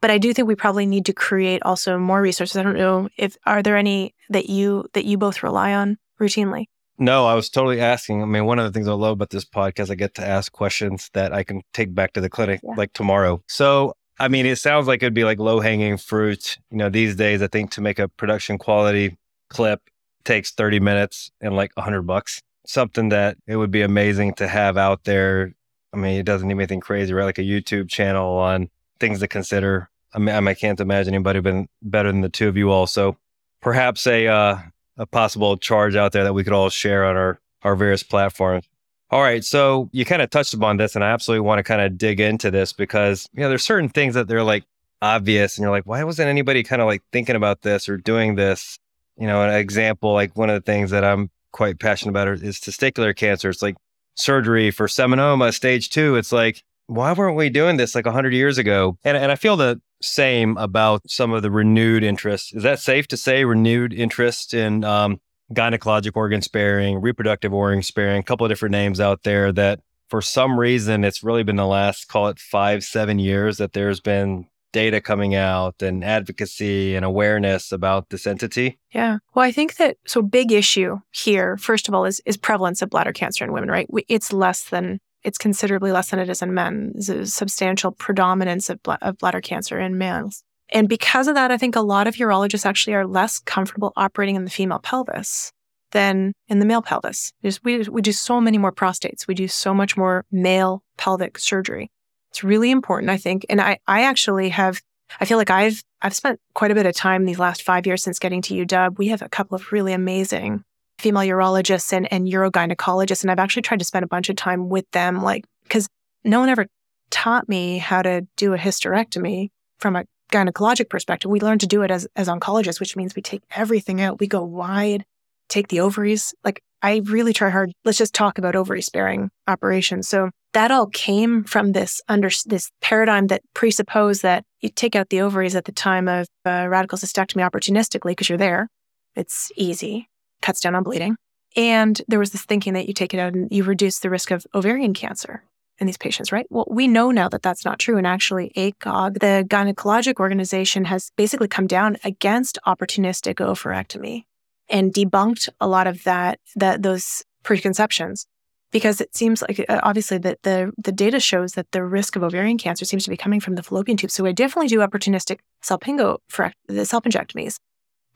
[0.00, 2.56] But I do think we probably need to create also more resources.
[2.56, 6.64] I don't know if are there any that you that you both rely on routinely.
[6.98, 8.22] No, I was totally asking.
[8.22, 10.50] I mean, one of the things I love about this podcast, I get to ask
[10.50, 12.74] questions that I can take back to the clinic Yeah.
[12.76, 13.42] like tomorrow.
[13.48, 16.58] So I mean, it sounds like it'd be like low hanging fruit.
[16.70, 19.16] You know, these days, I think to make a production quality
[19.50, 19.80] clip
[20.28, 22.42] takes 30 minutes and like 100 bucks.
[22.66, 25.54] Something that it would be amazing to have out there.
[25.94, 27.24] I mean, it doesn't need anything crazy, right?
[27.24, 28.68] Like a YouTube channel on
[29.00, 29.88] things to consider.
[30.12, 32.86] I mean, I can't imagine anybody been better than the two of you all.
[32.86, 33.16] So
[33.62, 34.58] perhaps a uh,
[34.98, 38.68] a possible charge out there that we could all share on our our various platforms.
[39.10, 41.80] All right, so you kind of touched upon this, and I absolutely want to kind
[41.80, 44.64] of dig into this because you know there's certain things that they're like
[45.00, 48.34] obvious, and you're like, why wasn't anybody kind of like thinking about this or doing
[48.34, 48.78] this?
[49.18, 52.58] You know, an example like one of the things that I'm quite passionate about is
[52.58, 53.50] testicular cancer.
[53.50, 53.76] It's like
[54.14, 56.16] surgery for seminoma stage two.
[56.16, 58.98] It's like why weren't we doing this like 100 years ago?
[59.04, 62.56] And, and I feel the same about some of the renewed interest.
[62.56, 65.20] Is that safe to say renewed interest in um,
[65.52, 70.22] gynecologic organ sparing, reproductive organ sparing, a couple of different names out there that for
[70.22, 74.46] some reason it's really been the last, call it five, seven years that there's been
[74.72, 78.78] data coming out and advocacy and awareness about this entity?
[78.92, 79.18] Yeah.
[79.34, 82.90] Well, I think that so big issue here, first of all, is is prevalence of
[82.90, 83.88] bladder cancer in women, right?
[84.08, 86.92] It's less than it's considerably less than it is in men.
[86.94, 90.44] There's a substantial predominance of, bl- of bladder cancer in males.
[90.70, 94.36] And because of that, I think a lot of urologists actually are less comfortable operating
[94.36, 95.52] in the female pelvis
[95.92, 97.32] than in the male pelvis.
[97.64, 99.26] we, we do so many more prostates.
[99.26, 101.90] We do so much more male pelvic surgery.
[102.38, 103.44] It's really important, I think.
[103.50, 104.80] And I, I actually have,
[105.20, 108.00] I feel like I've, I've spent quite a bit of time these last five years
[108.00, 108.96] since getting to UW.
[108.96, 110.62] We have a couple of really amazing
[111.00, 113.24] female urologists and, and urogynecologists.
[113.24, 115.88] And I've actually tried to spend a bunch of time with them, like, because
[116.22, 116.68] no one ever
[117.10, 119.48] taught me how to do a hysterectomy
[119.80, 121.32] from a gynecologic perspective.
[121.32, 124.20] We learn to do it as, as oncologists, which means we take everything out.
[124.20, 125.04] We go wide,
[125.48, 126.36] take the ovaries.
[126.44, 127.72] Like, I really try hard.
[127.84, 130.06] Let's just talk about ovary sparing operations.
[130.06, 135.10] So that all came from this under this paradigm that presupposed that you take out
[135.10, 138.68] the ovaries at the time of uh, radical cystectomy opportunistically because you're there.
[139.14, 140.08] It's easy
[140.42, 141.16] cuts down on bleeding.
[141.56, 144.30] And there was this thinking that you take it out and you reduce the risk
[144.30, 145.42] of ovarian cancer
[145.78, 146.46] in these patients, right?
[146.50, 147.96] Well, we know now that that's not true.
[147.96, 154.24] And actually, ACOG, the gynecologic organization, has basically come down against opportunistic oophorectomy
[154.68, 158.26] and debunked a lot of that, that those preconceptions
[158.70, 162.22] because it seems like uh, obviously that the the data shows that the risk of
[162.22, 164.10] ovarian cancer seems to be coming from the fallopian tube.
[164.10, 167.58] So I definitely do opportunistic salpingo for the salpingectomies.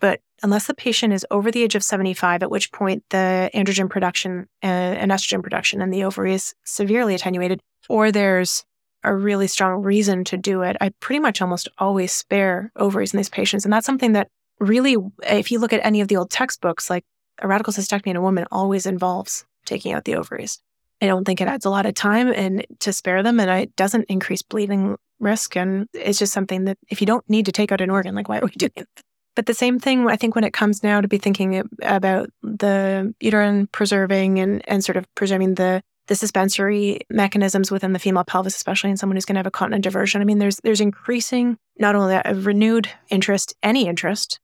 [0.01, 3.89] But unless the patient is over the age of 75, at which point the androgen
[3.89, 8.65] production uh, and estrogen production in the ovary is severely attenuated, or there's
[9.05, 13.19] a really strong reason to do it, I pretty much almost always spare ovaries in
[13.19, 13.65] these patients.
[13.65, 17.05] And that's something that really, if you look at any of the old textbooks, like
[17.41, 20.61] a radical cystectomy in a woman always involves taking out the ovaries.
[21.01, 23.75] I don't think it adds a lot of time and to spare them, and it
[23.75, 25.57] doesn't increase bleeding risk.
[25.57, 28.29] And it's just something that if you don't need to take out an organ, like
[28.29, 28.89] why are we doing it?
[29.35, 33.15] But the same thing, I think, when it comes now to be thinking about the
[33.19, 38.57] uterine preserving and, and sort of preserving the the suspensory mechanisms within the female pelvis,
[38.57, 40.21] especially in someone who's going to have a continent diversion.
[40.21, 44.39] I mean, there's there's increasing not only a renewed interest, any interest,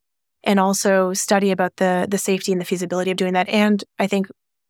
[0.44, 3.48] and also study about the the safety and the feasibility of doing that.
[3.48, 4.28] And I think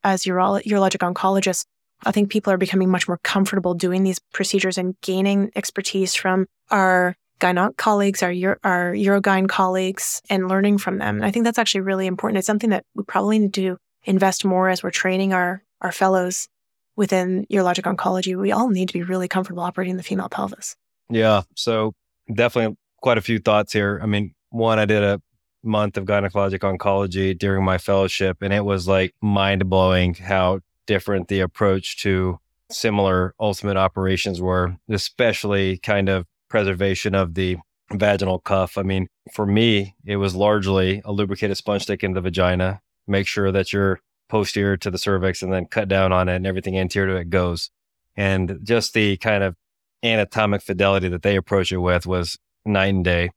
[0.09, 1.65] as urolo- urologic oncologists,
[2.05, 6.47] I think people are becoming much more comfortable doing these procedures and gaining expertise from
[6.71, 8.33] our gyn onc colleagues, our,
[8.65, 11.17] our urogyn colleagues, and learning from them.
[11.17, 12.39] And I think that's actually really important.
[12.39, 16.49] It's something that we probably need to invest more as we're training our, our fellows
[16.97, 18.37] within urologic oncology.
[18.37, 20.77] We all need to be really comfortable operating the female pelvis.
[21.11, 21.43] Yeah.
[21.55, 21.95] So
[22.33, 24.01] definitely quite a few thoughts here.
[24.03, 25.21] I mean, one, I did a
[25.63, 31.29] month of gynecologic oncology during my fellowship, and it was like mind blowing how different
[31.29, 32.39] the approach to
[32.71, 37.57] similar ultimate operations were, especially kind of preservation of the
[37.93, 38.77] vaginal cuff.
[38.77, 43.27] I mean, for me, it was largely a lubricated sponge stick in the vagina, make
[43.27, 46.79] sure that you're posterior to the cervix and then cut down on it and everything
[46.79, 47.71] anterior to it goes.
[48.17, 49.57] And just the kind of
[50.03, 53.31] anatomic fidelity that they approach it with was night and day.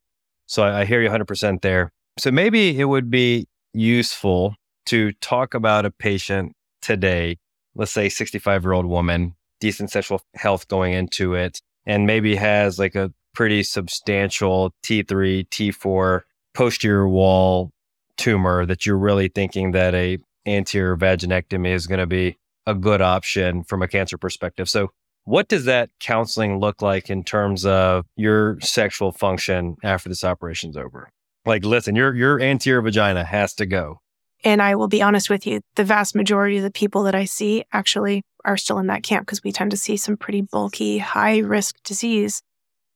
[0.46, 1.92] So I, I hear you 100% there.
[2.18, 7.38] So maybe it would be useful to talk about a patient today,
[7.74, 12.78] let's say 65 year old woman, decent sexual health going into it, and maybe has
[12.78, 16.22] like a pretty substantial T3, T4
[16.54, 17.70] posterior wall
[18.18, 23.00] tumor that you're really thinking that a anterior vaginectomy is going to be a good
[23.00, 24.68] option from a cancer perspective.
[24.68, 24.90] So
[25.24, 30.76] what does that counseling look like in terms of your sexual function after this operation's
[30.76, 31.08] over?
[31.44, 34.00] Like, listen, your your anterior vagina has to go.
[34.44, 37.24] And I will be honest with you, the vast majority of the people that I
[37.24, 40.98] see actually are still in that camp because we tend to see some pretty bulky,
[40.98, 42.42] high risk disease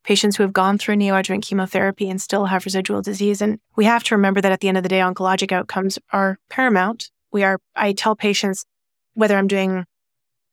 [0.07, 3.43] patients who have gone through neoadjuvant chemotherapy and still have residual disease.
[3.43, 6.39] And we have to remember that at the end of the day, oncologic outcomes are
[6.49, 7.11] paramount.
[7.33, 8.65] We are, I tell patients,
[9.15, 9.85] whether I'm doing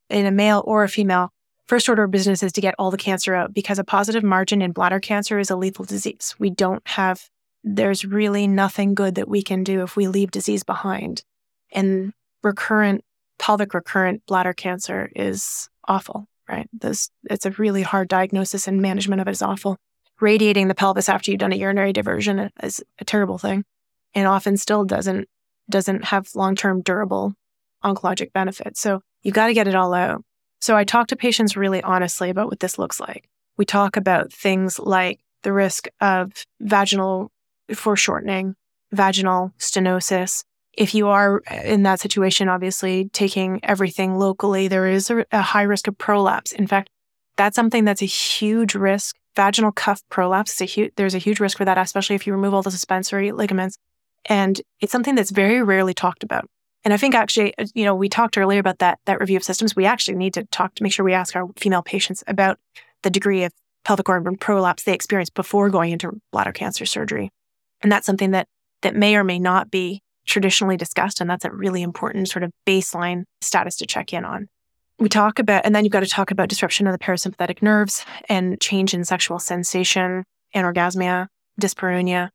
[0.10, 1.30] in a male or a female,
[1.68, 4.62] first order of business is to get all the cancer out because a positive margin
[4.62, 6.36] in bladder cancer is a lethal disease.
[6.40, 7.30] We don't have,
[7.64, 11.24] there's really nothing good that we can do if we leave disease behind.
[11.72, 13.04] And recurrent,
[13.40, 16.70] pelvic recurrent bladder cancer is awful right?
[16.74, 19.78] This it's a really hard diagnosis and management of it is awful.
[20.20, 23.64] Radiating the pelvis after you've done a urinary diversion is a terrible thing,
[24.14, 25.28] and often still doesn't
[25.70, 27.34] doesn't have long term durable
[27.84, 28.80] oncologic benefits.
[28.80, 30.24] So you've got to get it all out.
[30.62, 33.28] So I talk to patients really honestly about what this looks like.
[33.58, 37.32] We talk about things like the risk of vaginal
[37.72, 38.56] foreshortening,
[38.92, 45.26] vaginal stenosis, if you are in that situation, obviously taking everything locally, there is a,
[45.32, 46.52] a high risk of prolapse.
[46.52, 46.90] In fact,
[47.38, 49.16] that's something that's a huge risk.
[49.36, 52.62] Vaginal cuff prolapse a there's a huge risk for that, especially if you remove all
[52.62, 53.78] the suspensory ligaments.
[54.26, 56.46] And it's something that's very rarely talked about.
[56.86, 59.44] And I think actually, uh, you know, we talked earlier about that, that review of
[59.44, 59.76] systems.
[59.76, 62.60] We actually need to talk to make sure we ask our female patients about
[63.04, 63.54] the degree of
[63.86, 67.32] pelvic organ prolapse they experience before going into bladder cancer surgery.
[67.84, 68.48] And that's something that,
[68.82, 71.22] that may or may not be traditionally discussed.
[71.22, 74.48] And that's a really important sort of baseline status to check in on.
[75.00, 78.06] We talk about, and then you've got to talk about disruption of the parasympathetic nerves
[78.30, 80.24] and change in sexual sensation,
[80.56, 81.28] anorgasmia,
[81.60, 82.30] dyspareunia,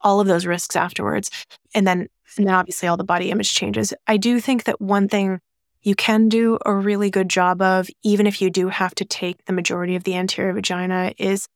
[0.00, 1.30] all of those risks afterwards.
[1.74, 3.92] And then, and then obviously all the body image changes.
[4.06, 5.40] I do think that one thing
[5.82, 9.44] you can do a really good job of, even if you do have to take
[9.46, 11.48] the majority of the anterior vagina, is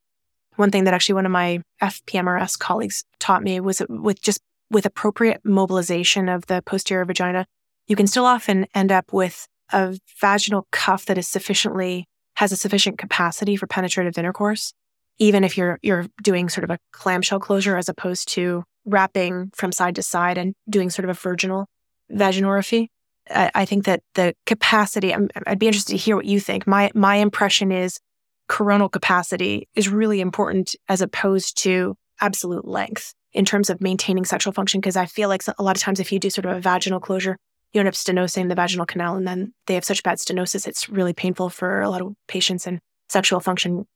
[0.56, 4.40] one thing that actually one of my FPMRS colleagues taught me was with just
[4.70, 7.46] with appropriate mobilization of the posterior vagina,
[7.86, 12.56] you can still often end up with a vaginal cuff that is sufficiently has a
[12.56, 14.72] sufficient capacity for penetrative intercourse,
[15.18, 19.72] even if you're you're doing sort of a clamshell closure as opposed to wrapping from
[19.72, 21.66] side to side and doing sort of a virginal
[22.12, 22.88] vaginorrhaphy.
[23.30, 25.14] I, I think that the capacity.
[25.14, 26.66] i I'd be interested to hear what you think.
[26.66, 27.98] My my impression is
[28.48, 34.52] coronal capacity is really important as opposed to absolute length in terms of maintaining sexual
[34.52, 36.60] function because I feel like a lot of times if you do sort of a
[36.60, 37.36] vaginal closure,
[37.72, 40.88] you end up stenosing the vaginal canal and then they have such bad stenosis, it's
[40.88, 43.86] really painful for a lot of patients and sexual function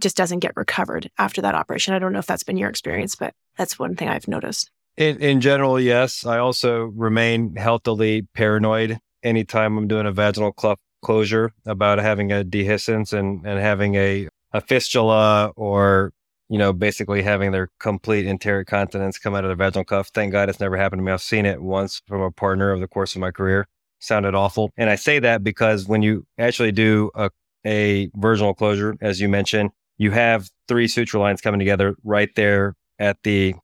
[0.00, 1.94] just doesn't get recovered after that operation.
[1.94, 4.70] I don't know if that's been your experience, but that's one thing I've noticed.
[4.96, 6.24] In, in general, yes.
[6.24, 12.44] I also remain healthily paranoid anytime I'm doing a vaginal cl- closure about having a
[12.44, 16.12] dehiscence and, and having a, a fistula or
[16.48, 20.08] you know, basically having their complete anterior continence come out of their vaginal cuff.
[20.14, 21.12] Thank God it's never happened to me.
[21.12, 23.66] I've seen it once from a partner over the course of my career.
[23.98, 24.70] Sounded awful.
[24.76, 27.30] And I say that because when you actually do a,
[27.64, 32.74] a virginal closure, as you mentioned, you have three suture lines coming together right there
[32.98, 33.54] at the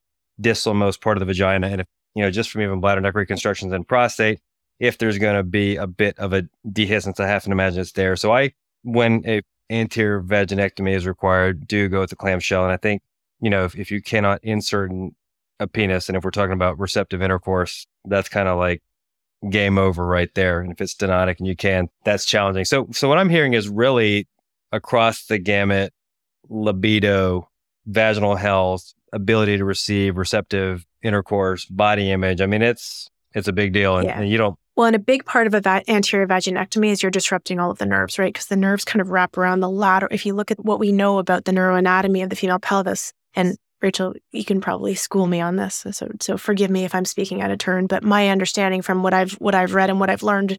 [0.41, 1.69] distal most part of the vagina.
[1.69, 4.41] And if, you know, just from even bladder neck reconstructions and prostate,
[4.83, 7.93] if there's going to be a bit of a dehiscence, I have to imagine it's
[7.93, 8.17] there.
[8.17, 12.65] So I, when a anterior vaginectomy is required, do go with the clamshell.
[12.65, 13.01] And I think,
[13.41, 14.91] you know, if, if you cannot insert
[15.61, 18.83] a penis, and if we're talking about receptive intercourse, that's kind of like
[19.49, 20.61] game over right there.
[20.61, 22.65] And if it's stenotic and you can, that's challenging.
[22.65, 24.27] So, so what I'm hearing is really
[24.73, 25.93] across the gamut,
[26.49, 27.49] libido,
[27.87, 32.41] vaginal health, ability to receive receptive intercourse, body image.
[32.41, 34.19] I mean, it's, it's a big deal and, yeah.
[34.19, 37.61] and you don't well, and a big part of a anterior vaginectomy is you're disrupting
[37.61, 38.33] all of the nerves, right?
[38.33, 40.13] Because the nerves kind of wrap around the lateral.
[40.13, 43.57] If you look at what we know about the neuroanatomy of the female pelvis, and
[43.83, 47.43] Rachel, you can probably school me on this, so so forgive me if I'm speaking
[47.43, 47.87] out of turn.
[47.87, 50.59] But my understanding from what I've what I've read and what I've learned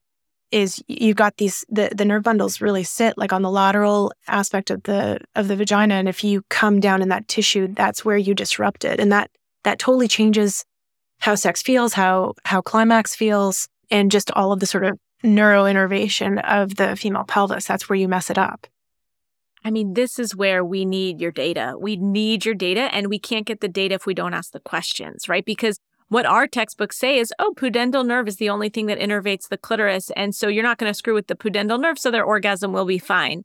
[0.52, 4.70] is you've got these the, the nerve bundles really sit like on the lateral aspect
[4.70, 8.18] of the of the vagina, and if you come down in that tissue, that's where
[8.18, 9.32] you disrupt it, and that
[9.64, 10.66] that totally changes
[11.20, 16.44] how sex feels, how how climax feels and just all of the sort of neuroinnervation
[16.44, 17.68] of the female pelvis.
[17.68, 18.66] That's where you mess it up.
[19.64, 21.76] I mean, this is where we need your data.
[21.80, 24.60] We need your data, and we can't get the data if we don't ask the
[24.60, 25.46] questions, right?
[25.46, 25.80] Because
[26.10, 29.58] what our textbooks say is, oh, pudendal nerve is the only thing that innervates the
[29.58, 30.10] clitoris.
[30.18, 32.86] And so you're not going to screw with the pudendal nerve, so their orgasm will
[32.86, 33.44] be fine.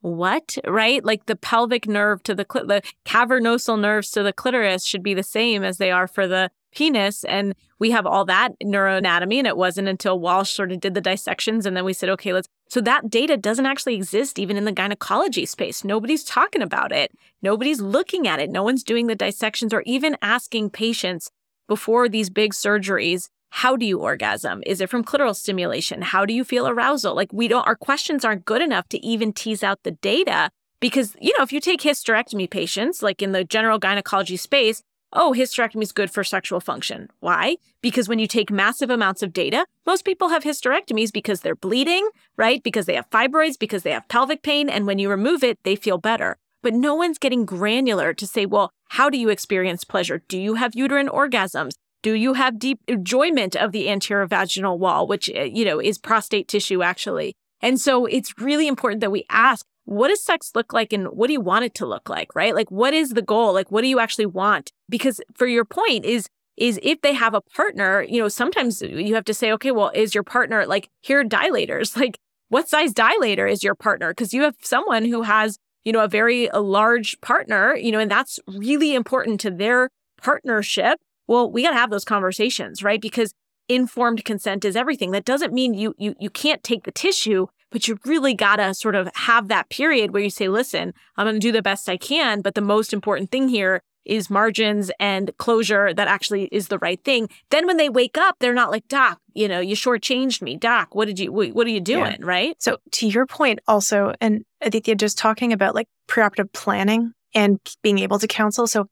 [0.00, 0.56] What?
[0.66, 1.04] Right?
[1.04, 5.14] Like the pelvic nerve to the, clit- the cavernosal nerves to the clitoris should be
[5.14, 9.46] the same as they are for the penis and we have all that neuroanatomy and
[9.46, 12.48] it wasn't until Walsh sort of did the dissections and then we said okay let's
[12.68, 15.82] so that data doesn't actually exist even in the gynecology space.
[15.82, 17.10] Nobody's talking about it.
[17.42, 18.48] Nobody's looking at it.
[18.48, 21.32] No one's doing the dissections or even asking patients
[21.66, 24.62] before these big surgeries how do you orgasm?
[24.64, 26.02] Is it from clitoral stimulation?
[26.02, 27.14] How do you feel arousal?
[27.14, 30.50] Like we don't our questions aren't good enough to even tease out the data
[30.80, 34.82] Because, you know, if you take hysterectomy patients, like in the general gynecology space,
[35.12, 37.08] oh, hysterectomy is good for sexual function.
[37.20, 37.56] Why?
[37.82, 42.08] Because when you take massive amounts of data, most people have hysterectomies because they're bleeding,
[42.36, 42.62] right?
[42.62, 44.68] Because they have fibroids, because they have pelvic pain.
[44.68, 46.36] And when you remove it, they feel better.
[46.62, 50.22] But no one's getting granular to say, well, how do you experience pleasure?
[50.28, 51.72] Do you have uterine orgasms?
[52.02, 55.98] Do you have deep enjoyment of the anterior vaginal wall, which, eh, you know, is
[55.98, 57.34] prostate tissue actually?
[57.60, 61.26] And so it's really important that we ask, what does sex look like and what
[61.26, 62.54] do you want it to look like, right?
[62.54, 63.52] Like, what is the goal?
[63.52, 64.70] Like, what do you actually want?
[64.88, 69.16] Because for your point is, is if they have a partner, you know, sometimes you
[69.16, 71.96] have to say, okay, well, is your partner like, here dilators?
[72.00, 72.18] Like,
[72.50, 74.10] what size dilator is your partner?
[74.12, 77.98] Because you have someone who has, you know, a very a large partner, you know,
[77.98, 79.88] and that's really important to their
[80.22, 81.00] partnership.
[81.26, 83.00] Well, we got to have those conversations, right?
[83.00, 83.32] Because
[83.68, 85.10] informed consent is everything.
[85.10, 88.74] That doesn't mean you you you can't take the tissue, but you really got to
[88.74, 91.88] sort of have that period where you say, "Listen, I'm going to do the best
[91.88, 96.68] I can, but the most important thing here is margins and closure that actually is
[96.68, 99.76] the right thing." Then when they wake up, they're not like, "Doc, you know, you
[99.76, 100.56] shortchanged me.
[100.56, 102.26] Doc, what did you what are you doing?" Yeah.
[102.26, 102.56] right?
[102.62, 107.98] So to your point also and Aditya just talking about like preoperative planning and being
[107.98, 108.66] able to counsel.
[108.66, 108.86] So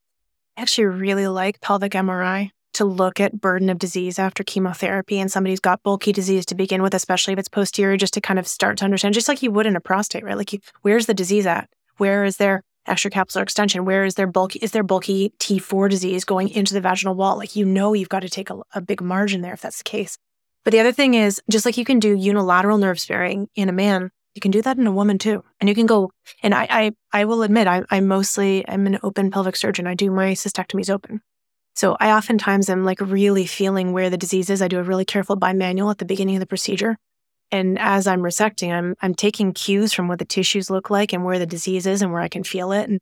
[0.57, 5.31] I actually really like pelvic MRI to look at burden of disease after chemotherapy and
[5.31, 8.47] somebody's got bulky disease to begin with, especially if it's posterior, just to kind of
[8.47, 10.37] start to understand, just like you would in a prostate, right?
[10.37, 11.69] Like, you, where's the disease at?
[11.97, 13.85] Where is there extracapsular extension?
[13.85, 14.59] Where is there bulky?
[14.61, 17.37] Is there bulky T4 disease going into the vaginal wall?
[17.37, 19.85] Like, you know, you've got to take a, a big margin there if that's the
[19.85, 20.16] case.
[20.64, 23.73] But the other thing is, just like you can do unilateral nerve sparing in a
[23.73, 25.43] man, you can do that in a woman too.
[25.61, 26.11] And you can go,
[26.43, 29.87] and I, I, I will admit, I, I mostly, I'm an open pelvic surgeon.
[29.87, 31.23] I do my cystectomies open.
[31.79, 34.61] So I oftentimes am like really feeling where the disease is.
[34.61, 36.97] I do a really careful bimanual at the beginning of the procedure.
[37.53, 41.24] And as I'm resecting, I'm I'm taking cues from what the tissues look like and
[41.24, 42.89] where the disease is and where I can feel it.
[42.89, 42.99] And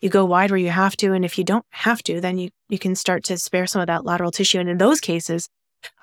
[0.00, 1.14] you go wide where you have to.
[1.14, 3.88] And if you don't have to, then you you can start to spare some of
[3.88, 4.60] that lateral tissue.
[4.60, 5.48] And in those cases,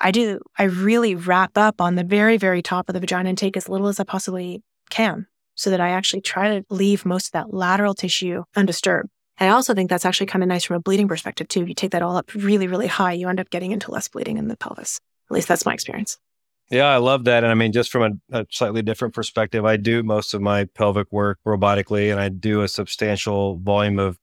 [0.01, 3.37] I do I really wrap up on the very, very top of the vagina and
[3.37, 7.27] take as little as I possibly can so that I actually try to leave most
[7.27, 9.09] of that lateral tissue undisturbed.
[9.39, 11.61] I also think that's actually kind of nice from a bleeding perspective too.
[11.61, 14.07] If you take that all up really, really high, you end up getting into less
[14.07, 14.99] bleeding in the pelvis.
[15.29, 16.17] At least that's my experience.
[16.69, 17.43] Yeah, I love that.
[17.43, 20.65] And I mean, just from a, a, slightly different perspective, I do most of my
[20.65, 24.17] pelvic work robotically and I do a substantial volume of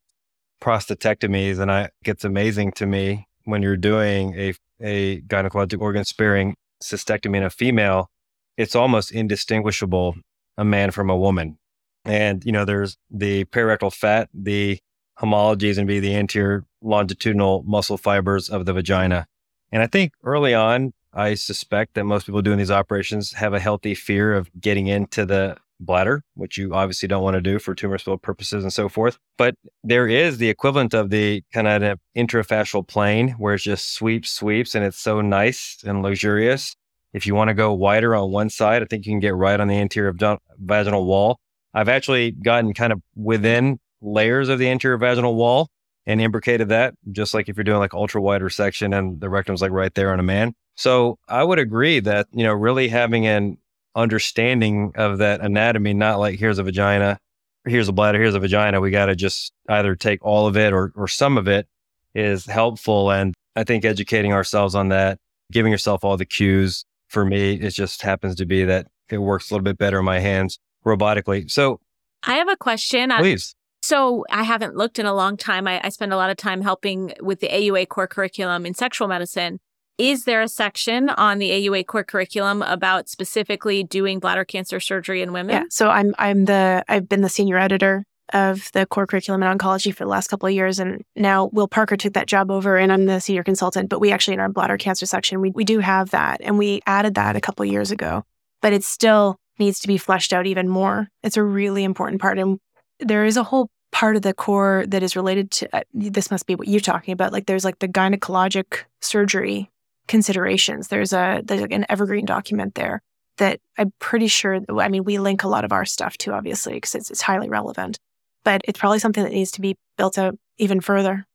[0.62, 1.59] prostatectomies.
[1.59, 7.37] And I, it's amazing to me when you're doing a, a gynecologic organ sparing cystectomy
[7.37, 8.11] in a female,
[8.57, 10.17] it's almost indistinguishable
[10.57, 11.59] a man from a woman.
[12.05, 14.79] And, you know, there's the perirectal fat, the
[15.17, 19.27] homology is going to be the anterior longitudinal muscle fibers of the vagina.
[19.73, 23.61] And I think early on, I suspect that most people doing these operations have a
[23.61, 27.75] healthy fear of getting into the bladder, which you obviously don't want to do for
[27.75, 29.19] tumor spill purposes and so forth.
[29.37, 34.31] But there is the equivalent of the kind of intrafascial plane where it just sweeps,
[34.31, 36.77] sweeps, and it's so nice and luxurious.
[37.12, 39.59] If you want to go wider on one side, I think you can get right
[39.59, 40.14] on the anterior
[40.59, 41.39] vaginal wall.
[41.73, 45.68] I've actually gotten kind of within layers of the anterior vaginal wall
[46.07, 49.61] and imbricated that, just like if you're doing like ultra wide resection and the rectum's
[49.61, 50.55] like right there on a man.
[50.76, 53.59] So I would agree that, you know, really having an
[53.94, 57.18] understanding of that anatomy, not like here's a vagina,
[57.64, 58.80] here's a bladder, here's a vagina.
[58.80, 61.66] We got to just either take all of it or, or some of it
[62.14, 63.11] is helpful.
[63.11, 65.18] And I think educating ourselves on that,
[65.51, 69.51] giving yourself all the cues for me, it just happens to be that it works
[69.51, 71.51] a little bit better in my hands robotically.
[71.51, 71.80] So
[72.22, 73.11] I have a question.
[73.18, 73.55] Please.
[73.87, 75.68] So I haven't looked in a long time.
[75.68, 79.07] I, I spend a lot of time helping with the AUA core curriculum in sexual
[79.07, 79.61] medicine.
[79.97, 85.22] Is there a section on the AUA core curriculum about specifically doing bladder cancer surgery
[85.22, 85.55] in women?
[85.55, 85.62] Yeah.
[85.70, 89.95] So I'm I'm the I've been the senior editor of the core curriculum in oncology
[89.95, 90.80] for the last couple of years.
[90.80, 93.89] And now Will Parker took that job over and I'm the senior consultant.
[93.89, 96.41] But we actually, in our bladder cancer section, we, we do have that.
[96.41, 98.24] And we added that a couple of years ago.
[98.62, 101.07] But it still needs to be fleshed out even more.
[101.22, 102.37] It's a really important part.
[102.37, 102.59] And
[102.99, 106.47] there is a whole part of the core that is related to uh, this must
[106.47, 109.70] be what you're talking about like there's like the gynecologic surgery
[110.07, 110.88] considerations.
[110.88, 113.01] There's a there's like an evergreen document there
[113.38, 116.74] that i'm pretty sure i mean we link a lot of our stuff to obviously
[116.74, 117.99] because it's, it's highly relevant
[118.44, 121.26] but it's probably something that needs to be built out even further.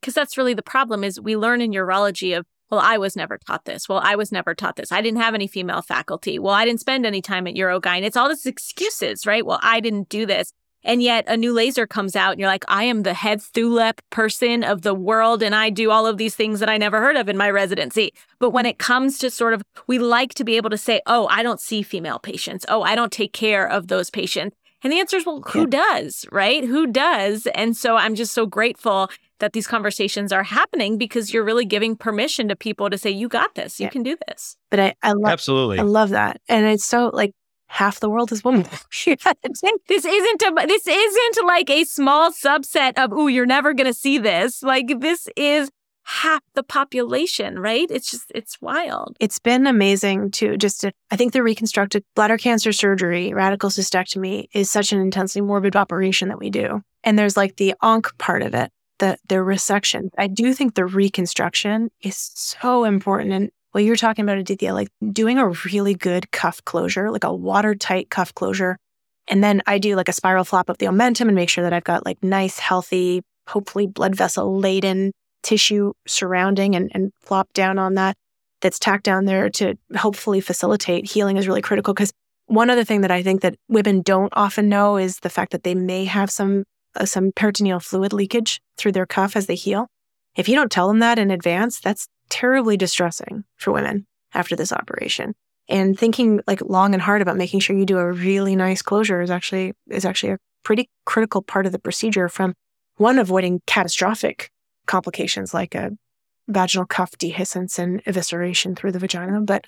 [0.00, 3.36] Because that's really the problem is we learn in urology of well i was never
[3.36, 3.90] taught this.
[3.90, 4.90] Well i was never taught this.
[4.90, 6.38] I didn't have any female faculty.
[6.38, 9.44] Well i didn't spend any time at urogyne it's all these excuses right?
[9.44, 12.64] Well i didn't do this and yet a new laser comes out and you're like,
[12.68, 16.34] I am the head ThuLEP person of the world and I do all of these
[16.34, 18.12] things that I never heard of in my residency.
[18.38, 21.26] But when it comes to sort of, we like to be able to say, oh,
[21.28, 22.64] I don't see female patients.
[22.68, 24.56] Oh, I don't take care of those patients.
[24.82, 26.64] And the answer is, well, who does, right?
[26.64, 27.46] Who does?
[27.54, 31.96] And so I'm just so grateful that these conversations are happening because you're really giving
[31.96, 33.90] permission to people to say, you got this, you Yeah.
[33.90, 34.56] can do this.
[34.70, 35.78] But I, I love Absolutely.
[35.80, 36.40] I love that.
[36.48, 37.32] And it's so like
[37.70, 38.66] half the world is women.
[39.06, 39.86] You gotta think.
[39.86, 43.94] This isn't a, this isn't like a small subset of, ooh, you're never going to
[43.94, 44.62] see this.
[44.62, 45.70] Like this is
[46.02, 47.88] half the population, right?
[47.88, 49.16] It's just, it's wild.
[49.20, 54.48] It's been amazing to just to, I think the reconstructed bladder cancer surgery, radical cystectomy
[54.52, 56.82] is such an intensely morbid operation that we do.
[57.04, 60.10] And there's like the onc part of it, the the resection.
[60.18, 63.32] I do think the reconstruction is so important.
[63.32, 67.34] And what you're talking about, Aditya, like doing a really good cuff closure, like a
[67.34, 68.76] watertight cuff closure.
[69.28, 71.72] And then I do like a spiral flop of the omentum and make sure that
[71.72, 75.12] I've got like nice, healthy, hopefully blood vessel laden
[75.42, 78.16] tissue surrounding and, and flop down on that
[78.60, 82.12] that's tacked down there to hopefully facilitate healing is really critical because
[82.46, 85.62] one other thing that I think that women don't often know is the fact that
[85.62, 86.64] they may have some
[86.96, 89.86] uh, some peritoneal fluid leakage through their cuff as they heal.
[90.36, 94.72] If you don't tell them that in advance, that's terribly distressing for women after this
[94.72, 95.34] operation.
[95.68, 99.20] And thinking like long and hard about making sure you do a really nice closure
[99.20, 102.54] is actually is actually a pretty critical part of the procedure from
[102.96, 104.50] one avoiding catastrophic
[104.86, 105.90] complications like a
[106.48, 109.64] vaginal cuff dehiscence and evisceration through the vagina, but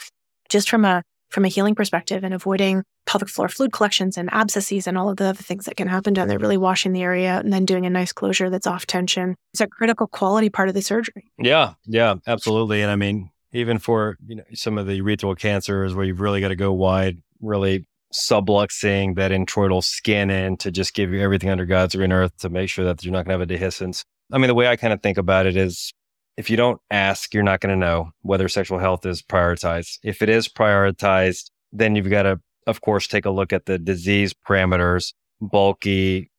[0.49, 4.87] just from a from a healing perspective and avoiding pelvic floor fluid collections and abscesses
[4.87, 7.31] and all of the other things that can happen down there, really washing the area
[7.31, 9.37] out and then doing a nice closure that's off tension.
[9.53, 11.31] It's a critical quality part of the surgery.
[11.39, 12.83] Yeah, yeah, absolutely.
[12.83, 16.41] And I mean, even for you know some of the urethral cancers where you've really
[16.41, 21.51] got to go wide, really subluxing that introital skin in to just give you everything
[21.51, 24.05] under God's green earth to make sure that you're not going to have a dehiscence.
[24.31, 25.93] I mean, the way I kind of think about it is
[26.37, 29.99] if you don't ask, you're not going to know whether sexual health is prioritized.
[30.03, 33.79] If it is prioritized, then you've got to, of course, take a look at the
[33.79, 36.31] disease parameters, bulky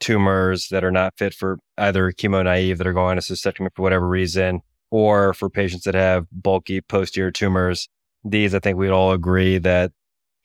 [0.00, 3.82] tumors that are not fit for either chemo naive that are going to cystectomy for
[3.82, 4.60] whatever reason,
[4.90, 7.88] or for patients that have bulky posterior tumors.
[8.24, 9.92] These, I think we'd all agree that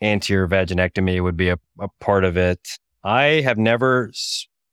[0.02, 2.78] anterior vaginectomy would be a, a part of it.
[3.04, 4.12] I have never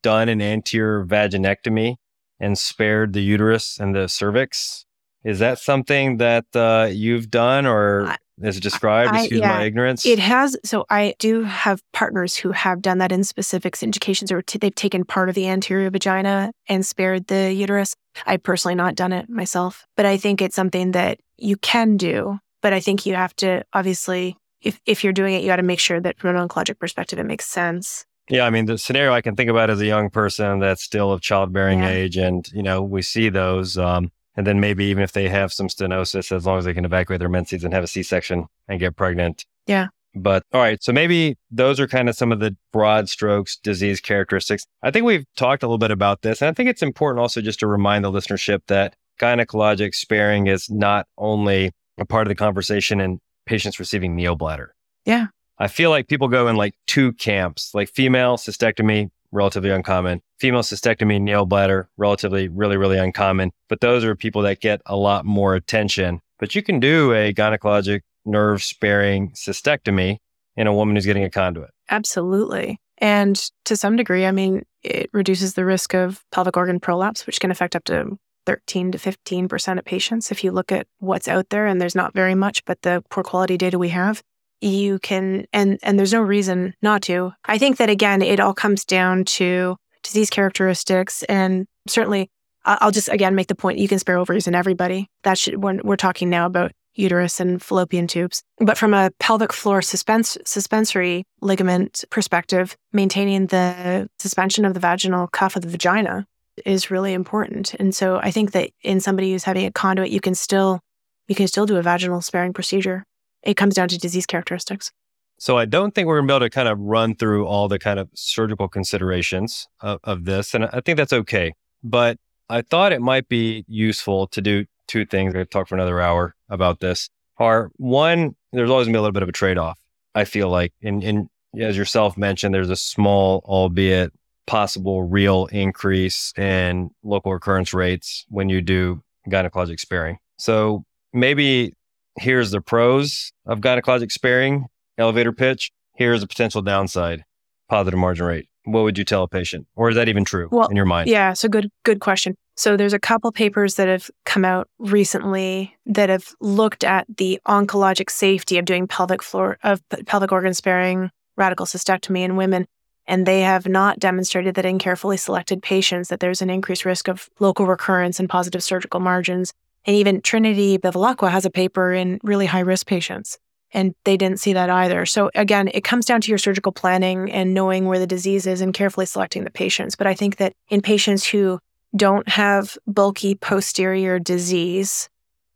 [0.02, 1.96] done an anterior vaginectomy
[2.38, 4.84] and spared the uterus and the cervix.
[5.24, 9.12] Is that something that uh, you've done or I- is it described?
[9.12, 9.48] I- Excuse yeah.
[9.58, 10.04] my ignorance.
[10.06, 10.56] It has.
[10.64, 14.74] So I do have partners who have done that in specific indications, or t- they've
[14.74, 17.94] taken part of the anterior vagina and spared the uterus.
[18.26, 22.38] I personally not done it myself, but I think it's something that you can do.
[22.62, 25.62] But I think you have to obviously, if if you're doing it, you got to
[25.62, 28.04] make sure that from an oncologic perspective, it makes sense.
[28.30, 31.12] Yeah, I mean, the scenario I can think about as a young person that's still
[31.12, 31.90] of childbearing Yeah.
[31.90, 33.76] age, and you know, we see those.
[33.76, 36.84] Um, and then maybe even if they have some stenosis, as long as they can
[36.84, 39.44] evacuate their menses and have a C-section and get pregnant.
[39.66, 39.88] Yeah.
[40.14, 44.00] But all right, so maybe those are kind of some of the broad strokes disease
[44.00, 44.64] characteristics.
[44.82, 47.40] I think we've talked a little bit about this, and I think it's important also
[47.40, 52.36] just to remind the listenership that gynecologic sparing is not only a part of the
[52.36, 54.68] conversation in patients receiving neobladder.
[55.04, 55.26] Yeah.
[55.58, 60.22] I feel like people go in like two camps, like female cystectomy, relatively uncommon.
[60.38, 63.50] Female cystectomy, neobladder, relatively, really, really uncommon.
[63.68, 66.20] But those are people that get a lot more attention.
[66.38, 70.18] But you can do a gynecologic nerve sparing cystectomy
[70.56, 71.70] in a woman who's getting a conduit.
[71.90, 72.78] Absolutely.
[72.98, 77.40] And to some degree, I mean, it reduces the risk of pelvic organ prolapse, which
[77.40, 78.16] can affect up to
[78.46, 80.30] 13 to 15% of patients.
[80.30, 83.24] If you look at what's out there, and there's not very much, but the poor
[83.24, 84.22] quality data we have,
[84.64, 87.32] you can, and, and there's no reason not to.
[87.44, 91.22] I think that again, it all comes down to disease characteristics.
[91.24, 92.30] And certainly,
[92.64, 95.08] I'll just again make the point you can spare ovaries in everybody.
[95.22, 98.42] That should, when we're talking now about uterus and fallopian tubes.
[98.58, 105.26] But from a pelvic floor suspens- suspensory ligament perspective, maintaining the suspension of the vaginal
[105.26, 106.26] cuff of the vagina
[106.64, 107.74] is really important.
[107.74, 110.80] And so I think that in somebody who's having a conduit, you can still
[111.26, 113.04] you can still do a vaginal sparing procedure.
[113.44, 114.90] It comes down to disease characteristics.
[115.38, 117.68] So I don't think we're going to be able to kind of run through all
[117.68, 120.54] the kind of surgical considerations of, of this.
[120.54, 121.52] And I think that's okay.
[121.82, 122.18] But
[122.48, 125.34] I thought it might be useful to do two things.
[125.34, 127.08] I've talked for another hour about this.
[127.38, 129.78] Are one, there's always going to be a little bit of a trade off.
[130.14, 131.28] I feel like, and, and
[131.60, 134.12] as yourself mentioned, there's a small, albeit
[134.46, 140.18] possible real increase in local recurrence rates when you do gynecologic sparing.
[140.38, 141.74] So maybe
[142.18, 144.66] here's the pros of gynecologic sparing
[144.98, 145.72] elevator pitch.
[145.94, 147.24] Here's a potential downside,
[147.68, 148.48] positive margin rate.
[148.64, 149.66] What would you tell a patient?
[149.76, 151.08] Or is that even true Well, in your mind?
[151.08, 152.34] Yeah, so good good question.
[152.56, 157.40] So there's a couple papers that have come out recently that have looked at the
[157.46, 162.66] oncologic safety of doing pelvic floor of pelvic organ sparing radical cystectomy in women.
[163.06, 167.08] And they have not demonstrated that in carefully selected patients that there's an increased risk
[167.08, 169.52] of local recurrence and positive surgical margins.
[169.86, 173.38] And even Trinity Bivalacqua has a paper in really high risk patients
[173.74, 175.04] and they didn't see that either.
[175.04, 178.60] So again, it comes down to your surgical planning and knowing where the disease is
[178.60, 179.96] and carefully selecting the patients.
[179.96, 181.58] But I think that in patients who
[181.96, 185.08] don't have bulky posterior disease,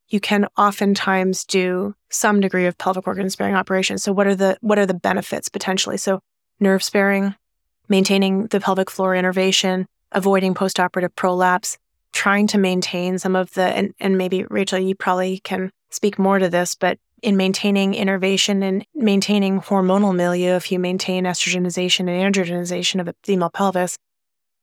[0.09, 3.99] you can oftentimes do some degree of pelvic organ sparing operation.
[3.99, 5.97] So what are the what are the benefits potentially?
[5.97, 6.21] So
[6.61, 7.35] nerve sparing,
[7.89, 11.79] maintaining the pelvic floor innervation, avoiding postoperative prolapse,
[12.19, 16.41] trying to maintain some of the and, and maybe Rachel, you probably can speak more
[16.41, 22.35] to this, but in maintaining innervation and maintaining hormonal milieu, if you maintain estrogenization and
[22.35, 23.97] androgenization of the female pelvis,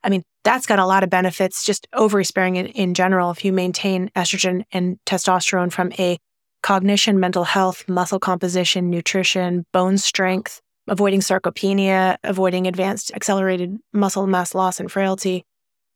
[0.03, 3.31] I mean, that's got a lot of benefits, just ovary sparing in, in general.
[3.31, 6.17] If you maintain estrogen and testosterone from a
[6.61, 14.53] cognition, mental health, muscle composition, nutrition, bone strength, avoiding sarcopenia, avoiding advanced accelerated muscle mass
[14.53, 15.45] loss and frailty,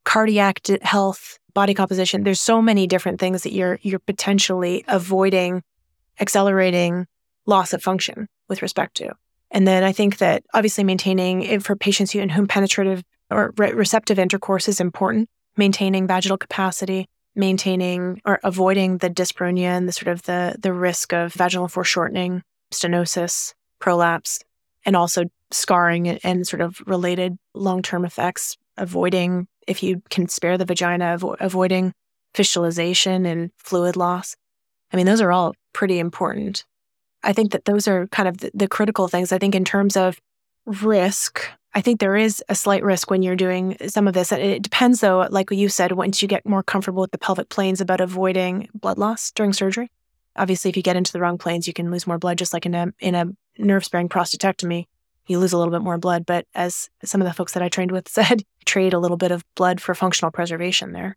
[0.04, 2.24] cardiac health, body composition.
[2.24, 5.62] There's so many different things that you're you're potentially avoiding
[6.20, 7.06] accelerating
[7.46, 9.12] loss of function with respect to.
[9.50, 13.72] And then I think that obviously maintaining for patients who, in whom penetrative or re-
[13.72, 20.08] receptive intercourse is important, maintaining vaginal capacity, maintaining or avoiding the dyspareunia and the sort
[20.08, 22.42] of the, the risk of vaginal foreshortening,
[22.72, 24.40] stenosis, prolapse,
[24.84, 30.64] and also scarring and sort of related long-term effects, avoiding, if you can spare the
[30.64, 31.92] vagina, avo- avoiding
[32.34, 34.36] fistulization and fluid loss.
[34.92, 36.64] I mean, those are all pretty important.
[37.22, 39.32] I think that those are kind of the, the critical things.
[39.32, 40.20] I think in terms of
[40.66, 41.42] risk,
[41.74, 44.32] I think there is a slight risk when you're doing some of this.
[44.32, 47.80] It depends, though, like you said, once you get more comfortable with the pelvic planes
[47.80, 49.90] about avoiding blood loss during surgery.
[50.36, 52.66] Obviously, if you get into the wrong planes, you can lose more blood, just like
[52.66, 53.26] in a in a
[53.58, 54.86] nerve sparing prostatectomy,
[55.30, 56.26] you lose a little bit more blood.
[56.26, 59.30] But as some of the folks that I trained with said, trade a little bit
[59.30, 61.16] of blood for functional preservation there.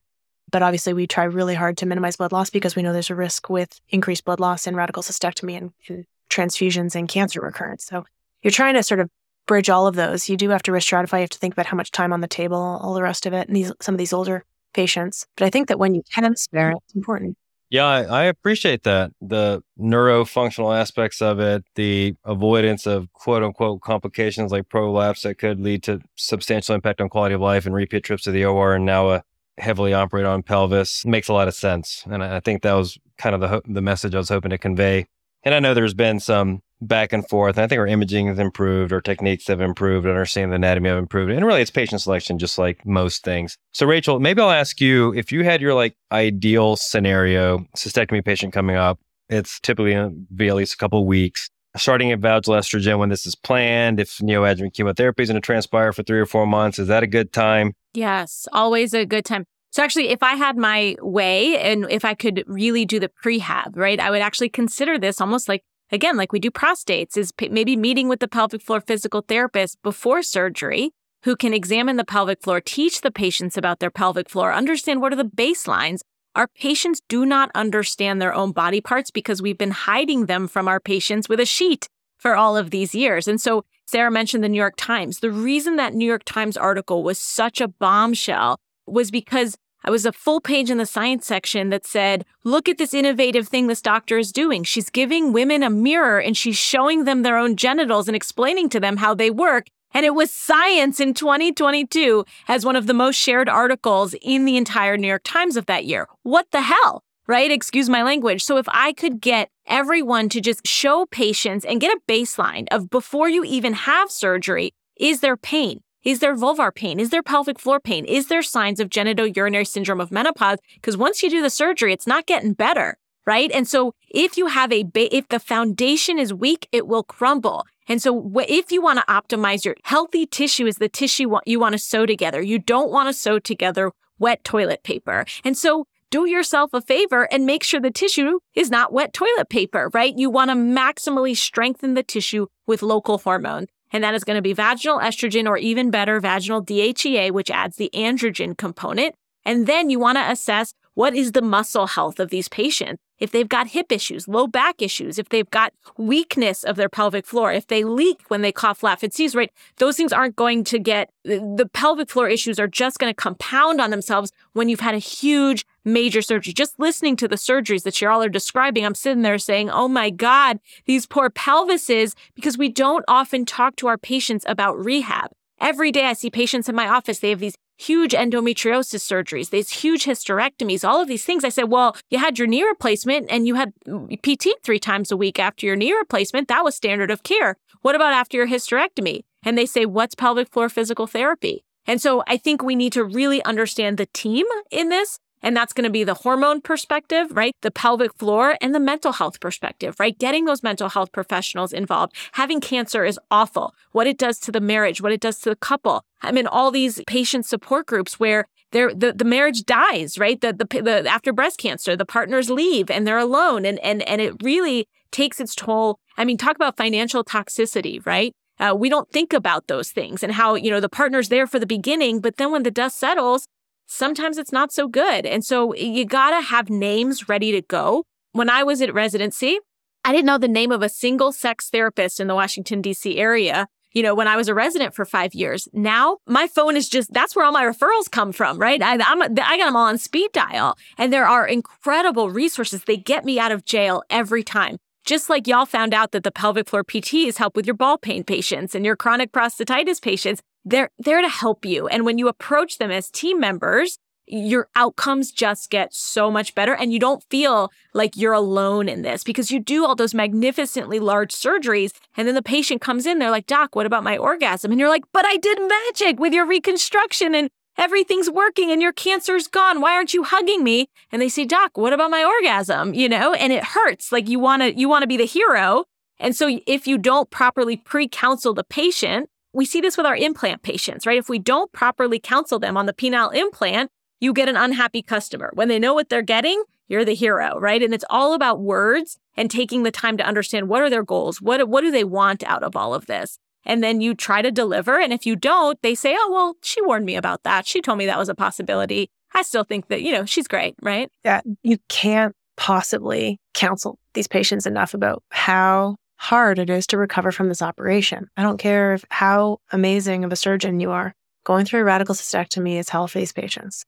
[0.51, 3.16] But obviously, we try really hard to minimize blood loss because we know there's a
[3.16, 7.86] risk with increased blood loss in radical cystectomy and, and transfusions and cancer recurrence.
[7.86, 8.05] So
[8.43, 9.09] you're trying to sort of
[9.47, 10.30] bridge all of those.
[10.30, 11.14] You do have to risk stratify.
[11.14, 13.34] You have to think about how much time on the table, all the rest of
[13.34, 15.26] it, and these some of these older patients.
[15.38, 17.36] But I think that when you can spare it's important.
[17.74, 19.14] Yeah, I, appreciate that.
[19.20, 25.60] The neurofunctional aspects of it, the avoidance of quote unquote complications like prolapse that could
[25.60, 28.86] lead to substantial impact on quality of life and repeat trips to the OR and
[28.86, 29.24] now a
[29.58, 32.04] heavily operated on pelvis makes a lot of sense.
[32.06, 35.08] And I think that was kind of the, the message I was hoping to convey.
[35.42, 37.58] And I know there's been some back and forth.
[37.58, 40.98] And I think our imaging has improved, our techniques have improved, understanding the anatomy have
[40.98, 41.32] improved.
[41.32, 43.58] And really, it's patient selection, just like most things.
[43.72, 48.54] So, Rachel, maybe I'll ask you if you had your like ideal scenario, cystectomy patient
[48.54, 51.50] coming up, it's typically going to be at least a couple weeks.
[51.76, 55.92] Starting at vaginal estrogen when this is planned, if neoadjuvant chemotherapy is going to transpire
[55.92, 57.74] for three or four months, is that a good time?
[57.96, 59.46] Yes, always a good time.
[59.72, 63.76] So actually, if I had my way and if I could really do the prehab,
[63.76, 67.76] right, I would actually consider this almost like, again, like we do prostates, is maybe
[67.76, 70.92] meeting with the pelvic floor physical therapist before surgery
[71.24, 75.14] who can examine the pelvic floor, teach the patients about their pelvic floor, understand what
[75.14, 76.02] are the baselines.
[76.36, 80.68] Our patients do not understand their own body parts because we've been hiding them from
[80.68, 83.28] our patients with a sheet for all of these years.
[83.28, 85.20] And so Sarah mentioned the New York Times.
[85.20, 88.58] The reason that New York Times article was such a bombshell
[88.88, 89.56] was because
[89.86, 93.50] I was a full page in the science section that said, look at this innovative
[93.50, 94.64] thing this doctor is doing.
[94.64, 98.80] She's giving women a mirror and she's showing them their own genitals and explaining to
[98.80, 99.68] them how they work.
[99.94, 104.56] And it was Science in 2022 as one of the most shared articles in the
[104.56, 106.08] entire New York Times of that year.
[106.24, 107.04] What the hell?
[107.28, 107.52] Right?
[107.52, 108.44] Excuse my language.
[108.44, 112.90] So if I could get everyone to just show patients and get a baseline of
[112.90, 115.82] before you even have surgery, is there pain?
[116.04, 116.99] Is there vulvar pain?
[116.99, 118.04] Is there pelvic floor pain?
[118.04, 120.60] Is there signs of genitourinary syndrome of menopause?
[120.76, 123.49] Because once you do the surgery, it's not getting better, right?
[123.51, 127.66] And so if you have a, ba- if the foundation is weak, it will crumble.
[127.88, 131.74] And so if you want to optimize your healthy tissue is the tissue you want
[131.74, 132.41] to sew together.
[132.41, 135.26] You don't want to sew together wet toilet paper.
[135.45, 139.49] And so do yourself a favor and make sure the tissue is not wet toilet
[139.49, 140.18] paper, right?
[140.18, 144.41] You want to maximally strengthen the tissue with local hormone and that is going to
[144.41, 149.16] be vaginal estrogen or even better, vaginal DHEA, which adds the androgen component.
[149.46, 153.02] And then you want to assess what is the muscle health of these patients.
[153.20, 157.26] If they've got hip issues, low back issues, if they've got weakness of their pelvic
[157.26, 159.52] floor, if they leak when they cough, laugh, and sneeze, right?
[159.78, 163.80] Those things aren't going to get, the pelvic floor issues are just going to compound
[163.80, 166.54] on themselves when you've had a huge major surgery.
[166.54, 169.88] Just listening to the surgeries that you all are describing, I'm sitting there saying, oh
[169.88, 175.32] my God, these poor pelvises, because we don't often talk to our patients about rehab.
[175.60, 179.70] Every day I see patients in my office, they have these huge endometriosis surgeries, these
[179.70, 181.44] huge hysterectomies, all of these things.
[181.44, 183.74] I said, well, you had your knee replacement and you had
[184.22, 186.48] PT three times a week after your knee replacement.
[186.48, 187.58] That was standard of care.
[187.82, 189.22] What about after your hysterectomy?
[189.44, 191.64] And they say, what's pelvic floor physical therapy?
[191.86, 195.20] And so I think we need to really understand the team in this.
[195.44, 197.54] And that's going to be the hormone perspective, right?
[197.62, 200.18] The pelvic floor and the mental health perspective, right?
[200.18, 202.16] Getting those mental health professionals involved.
[202.32, 203.76] Having cancer is awful.
[203.91, 206.04] What it does to the marriage, what it does to the couple.
[206.22, 210.41] I'm in all these patient support groups where the, the marriage dies, right?
[210.41, 213.66] The, the, the, after breast cancer, the partners leave and they're alone.
[213.66, 216.00] And, and, and it really takes its toll.
[216.18, 218.34] I mean, talk about financial toxicity, right?
[218.60, 221.60] Uh, we don't think about those things and how, you know, the partner's there for
[221.60, 223.48] the beginning, but then when the dust settles,
[223.94, 225.26] sometimes it's not so good.
[225.26, 228.04] And so you got to have names ready to go.
[228.32, 229.60] When I was at residency,
[230.04, 233.18] I didn't know the name of a single sex therapist in the Washington, D.C.
[233.18, 233.68] area.
[233.91, 237.14] You know, when I was a resident for five years, now my phone is just,
[237.14, 238.82] that's where all my referrals come from, right?
[238.82, 242.84] I, I'm, I got them all on speed dial and there are incredible resources.
[242.84, 244.78] They get me out of jail every time.
[245.06, 248.24] Just like y'all found out that the pelvic floor PTs help with your ball pain
[248.24, 251.88] patients and your chronic prostatitis patients, they're there to help you.
[251.88, 256.74] And when you approach them as team members, your outcomes just get so much better
[256.74, 260.99] and you don't feel like you're alone in this because you do all those magnificently
[260.99, 264.72] large surgeries and then the patient comes in they're like doc what about my orgasm?
[264.72, 268.93] And you're like but i did magic with your reconstruction and everything's working and your
[268.93, 269.82] cancer's gone.
[269.82, 270.88] Why aren't you hugging me?
[271.11, 272.93] And they say doc what about my orgasm?
[272.93, 274.11] You know and it hurts.
[274.11, 275.84] Like you want to you want to be the hero.
[276.20, 280.64] And so if you don't properly pre-counsel the patient we see this with our implant
[280.64, 281.18] patients, right?
[281.18, 285.51] If we don't properly counsel them on the penile implant, you get an unhappy customer.
[285.54, 287.82] When they know what they're getting, you're the hero, right?
[287.82, 291.41] And it's all about words and taking the time to understand what are their goals?
[291.41, 293.38] What, what do they want out of all of this?
[293.66, 294.99] And then you try to deliver.
[294.99, 297.66] And if you don't, they say, oh, well, she warned me about that.
[297.66, 299.10] She told me that was a possibility.
[299.34, 301.10] I still think that, you know, she's great, right?
[301.24, 301.41] Yeah.
[301.64, 307.50] You can't possibly counsel these patients enough about how hard it is to recover from
[307.50, 308.30] this operation.
[308.38, 311.14] I don't care if, how amazing of a surgeon you are.
[311.44, 313.84] Going through a radical cystectomy is hell for these patients.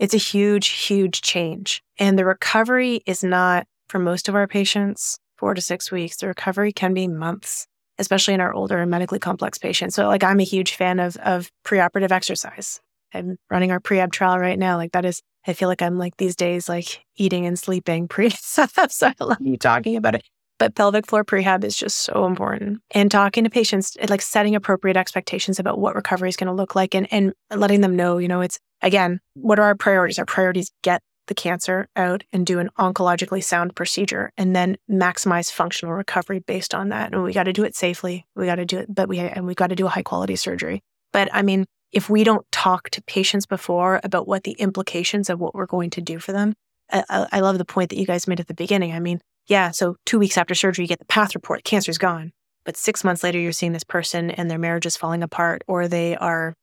[0.00, 1.82] It's a huge, huge change.
[1.96, 6.16] And the recovery is not, for most of our patients, four to six weeks.
[6.16, 7.68] The recovery can be months,
[7.98, 9.94] especially in our older and medically complex patients.
[9.94, 12.80] So, like, I'm a huge fan of, of preoperative exercise.
[13.14, 14.76] I'm running our prehab trial right now.
[14.76, 18.30] Like, that is, I feel like I'm like these days, like eating and sleeping pre.
[18.40, 20.24] so I love you talking about it.
[20.58, 22.80] But pelvic floor prehab is just so important.
[22.90, 26.74] And talking to patients, like setting appropriate expectations about what recovery is going to look
[26.74, 30.18] like and, and letting them know, you know, it's again, what are our priorities?
[30.18, 35.52] Our priorities get the cancer out and do an oncologically sound procedure and then maximize
[35.52, 37.12] functional recovery based on that.
[37.12, 38.26] And we got to do it safely.
[38.34, 40.36] We got to do it, but we, and we got to do a high quality
[40.36, 40.82] surgery.
[41.12, 45.38] But I mean, if we don't talk to patients before about what the implications of
[45.38, 46.54] what we're going to do for them,
[46.90, 48.92] I, I love the point that you guys made at the beginning.
[48.92, 52.32] I mean, yeah, so two weeks after surgery, you get the path report, cancer's gone.
[52.64, 55.88] But six months later, you're seeing this person and their marriage is falling apart, or
[55.88, 56.54] they are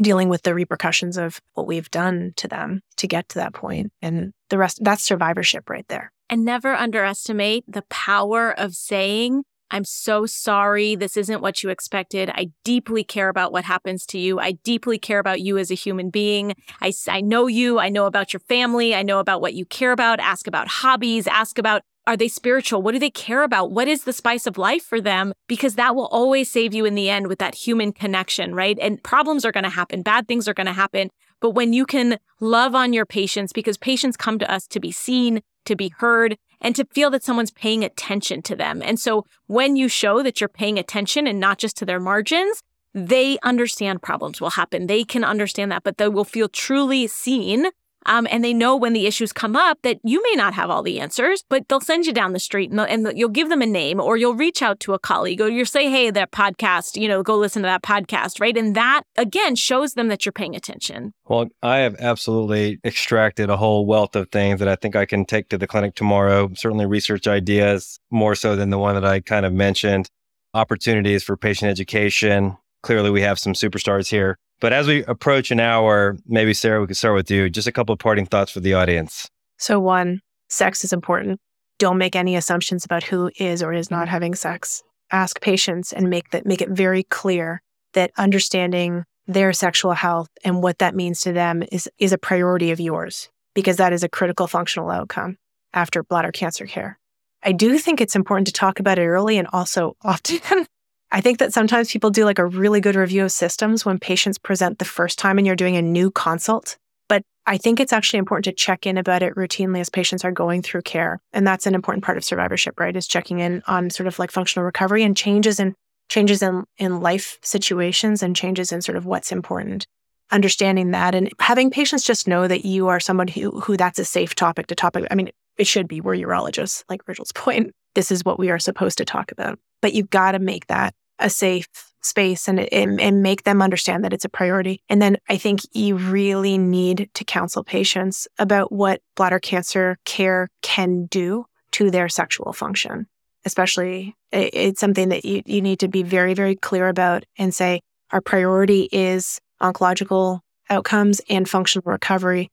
[0.00, 3.92] dealing with the repercussions of what we've done to them to get to that point.
[4.02, 6.12] And the rest, that's survivorship right there.
[6.28, 10.94] And never underestimate the power of saying, I'm so sorry.
[10.94, 12.30] This isn't what you expected.
[12.30, 14.38] I deeply care about what happens to you.
[14.38, 16.54] I deeply care about you as a human being.
[16.80, 17.78] I, I know you.
[17.78, 18.94] I know about your family.
[18.94, 20.20] I know about what you care about.
[20.20, 21.26] Ask about hobbies.
[21.26, 22.82] Ask about are they spiritual?
[22.82, 23.70] What do they care about?
[23.70, 25.32] What is the spice of life for them?
[25.48, 28.78] Because that will always save you in the end with that human connection, right?
[28.80, 31.10] And problems are going to happen, bad things are going to happen.
[31.40, 34.90] But when you can love on your patients, because patients come to us to be
[34.90, 38.82] seen, to be heard, and to feel that someone's paying attention to them.
[38.82, 42.62] And so when you show that you're paying attention and not just to their margins,
[42.94, 44.86] they understand problems will happen.
[44.86, 47.66] They can understand that, but they will feel truly seen
[48.06, 50.82] um, and they know when the issues come up that you may not have all
[50.82, 53.66] the answers, but they'll send you down the street and, and you'll give them a
[53.66, 57.08] name or you'll reach out to a colleague or you'll say, hey, that podcast, you
[57.08, 58.56] know, go listen to that podcast, right?
[58.56, 61.12] And that again shows them that you're paying attention.
[61.26, 65.24] Well, I have absolutely extracted a whole wealth of things that I think I can
[65.24, 66.50] take to the clinic tomorrow.
[66.54, 70.08] Certainly research ideas more so than the one that I kind of mentioned,
[70.52, 72.56] opportunities for patient education.
[72.84, 76.86] Clearly, we have some superstars here but as we approach an hour, maybe Sarah, we
[76.86, 77.50] could start with you.
[77.50, 79.28] Just a couple of parting thoughts for the audience.
[79.58, 81.38] So, one, sex is important.
[81.78, 84.82] Don't make any assumptions about who is or is not having sex.
[85.10, 87.60] Ask patients and make that make it very clear
[87.92, 92.70] that understanding their sexual health and what that means to them is is a priority
[92.70, 95.36] of yours because that is a critical functional outcome
[95.72, 96.98] after bladder cancer care.
[97.42, 100.66] I do think it's important to talk about it early and also often
[101.14, 104.36] I think that sometimes people do like a really good review of systems when patients
[104.36, 106.76] present the first time and you're doing a new consult.
[107.08, 110.32] But I think it's actually important to check in about it routinely as patients are
[110.32, 111.20] going through care.
[111.32, 112.96] And that's an important part of survivorship, right?
[112.96, 115.76] Is checking in on sort of like functional recovery and changes in
[116.08, 119.86] changes in, in life situations and changes in sort of what's important.
[120.32, 124.04] Understanding that and having patients just know that you are someone who who that's a
[124.04, 125.06] safe topic to topic.
[125.12, 126.00] I mean, it should be.
[126.00, 127.70] We're urologists, like Virgil's point.
[127.94, 129.60] This is what we are supposed to talk about.
[129.80, 131.68] But you've got to make that a safe
[132.02, 134.82] space and, and, and make them understand that it's a priority.
[134.88, 140.48] And then I think you really need to counsel patients about what bladder cancer care
[140.60, 143.06] can do to their sexual function.
[143.46, 147.80] Especially, it's something that you, you need to be very, very clear about and say,
[148.10, 150.40] our priority is oncological
[150.70, 152.50] outcomes and functional recovery.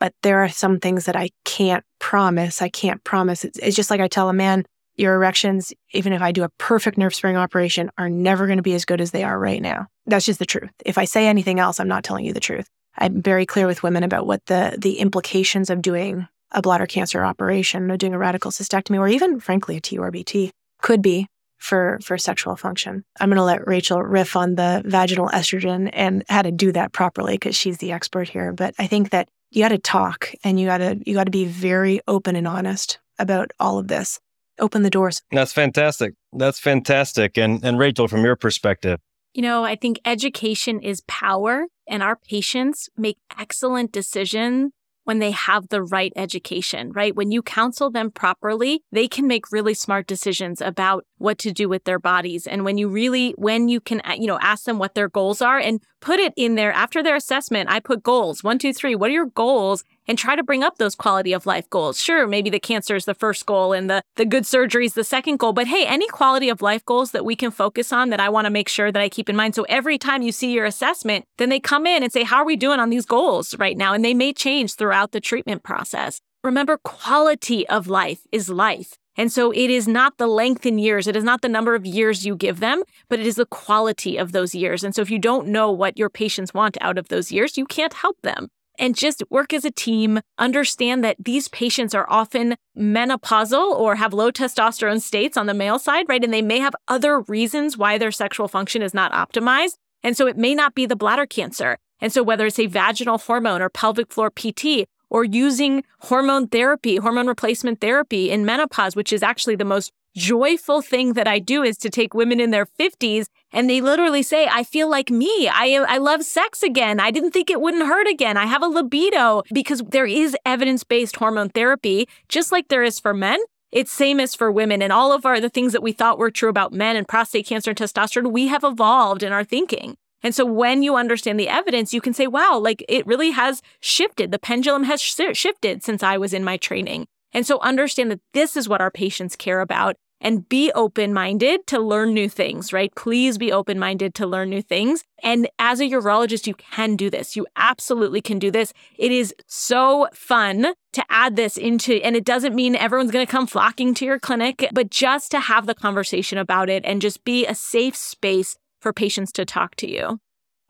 [0.00, 2.62] But there are some things that I can't promise.
[2.62, 3.44] I can't promise.
[3.44, 4.64] It's, it's just like I tell a man,
[4.96, 8.62] your erections, even if I do a perfect nerve sparing operation, are never going to
[8.62, 9.86] be as good as they are right now.
[10.06, 10.70] That's just the truth.
[10.84, 12.68] If I say anything else, I'm not telling you the truth.
[12.98, 17.24] I'm very clear with women about what the the implications of doing a bladder cancer
[17.24, 21.26] operation or doing a radical cystectomy or even frankly a TURBT could be
[21.58, 23.04] for for sexual function.
[23.20, 26.92] I'm going to let Rachel riff on the vaginal estrogen and how to do that
[26.92, 30.58] properly because she's the expert here, but I think that you got to talk and
[30.58, 34.20] you got to you got to be very open and honest about all of this
[34.58, 35.22] open the doors.
[35.32, 36.14] That's fantastic.
[36.32, 37.36] That's fantastic.
[37.36, 39.00] And and Rachel, from your perspective,
[39.34, 44.72] you know, I think education is power, and our patients make excellent decisions
[45.06, 47.14] when they have the right education, right?
[47.14, 51.68] When you counsel them properly, they can make really smart decisions about what to do
[51.68, 52.44] with their bodies.
[52.48, 55.58] And when you really, when you can, you know, ask them what their goals are
[55.60, 58.96] and put it in there after their assessment, I put goals one, two, three.
[58.96, 59.84] What are your goals?
[60.06, 62.00] And try to bring up those quality of life goals.
[62.00, 65.04] Sure, maybe the cancer is the first goal and the, the good surgery is the
[65.04, 68.20] second goal, but hey, any quality of life goals that we can focus on that
[68.20, 69.54] I want to make sure that I keep in mind.
[69.54, 72.46] So every time you see your assessment, then they come in and say, How are
[72.46, 73.92] we doing on these goals right now?
[73.92, 76.20] And they may change throughout the treatment process.
[76.44, 78.96] Remember, quality of life is life.
[79.16, 81.06] And so it is not the length in years.
[81.06, 84.18] It is not the number of years you give them, but it is the quality
[84.18, 84.84] of those years.
[84.84, 87.64] And so if you don't know what your patients want out of those years, you
[87.64, 88.48] can't help them
[88.78, 90.20] and just work as a team.
[90.38, 95.78] Understand that these patients are often menopausal or have low testosterone states on the male
[95.78, 96.22] side, right?
[96.22, 99.76] And they may have other reasons why their sexual function is not optimized.
[100.02, 101.78] And so it may not be the bladder cancer.
[102.00, 106.96] And so whether it's a vaginal hormone or pelvic floor PT or using hormone therapy,
[106.96, 111.62] hormone replacement therapy in menopause, which is actually the most joyful thing that I do
[111.62, 113.26] is to take women in their 50s
[113.56, 115.48] and they literally say, I feel like me.
[115.48, 117.00] I, uh, I love sex again.
[117.00, 118.36] I didn't think it wouldn't hurt again.
[118.36, 123.00] I have a libido because there is evidence based hormone therapy, just like there is
[123.00, 123.40] for men.
[123.72, 126.30] It's same as for women and all of our the things that we thought were
[126.30, 129.96] true about men and prostate cancer and testosterone, we have evolved in our thinking.
[130.22, 133.62] And so when you understand the evidence, you can say, wow, like it really has
[133.80, 134.32] shifted.
[134.32, 137.06] The pendulum has sh- shifted since I was in my training.
[137.32, 139.96] And so understand that this is what our patients care about
[140.26, 142.92] and be open minded to learn new things, right?
[142.96, 145.04] Please be open minded to learn new things.
[145.22, 147.36] And as a urologist, you can do this.
[147.36, 148.72] You absolutely can do this.
[148.98, 153.30] It is so fun to add this into, and it doesn't mean everyone's going to
[153.30, 157.22] come flocking to your clinic, but just to have the conversation about it and just
[157.22, 160.18] be a safe space for patients to talk to you.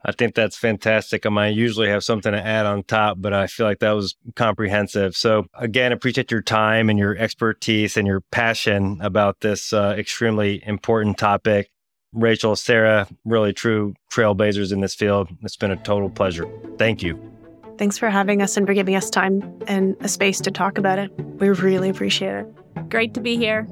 [0.07, 1.25] I think that's fantastic.
[1.25, 4.15] I might usually have something to add on top, but I feel like that was
[4.35, 5.17] comprehensive.
[5.17, 10.63] So, again, appreciate your time and your expertise and your passion about this uh, extremely
[10.65, 11.69] important topic.
[12.13, 15.27] Rachel, Sarah, really true trailblazers in this field.
[15.43, 16.47] It's been a total pleasure.
[16.77, 17.19] Thank you.
[17.77, 20.99] Thanks for having us and for giving us time and a space to talk about
[20.99, 21.11] it.
[21.39, 22.89] We really appreciate it.
[22.89, 23.67] Great to be here.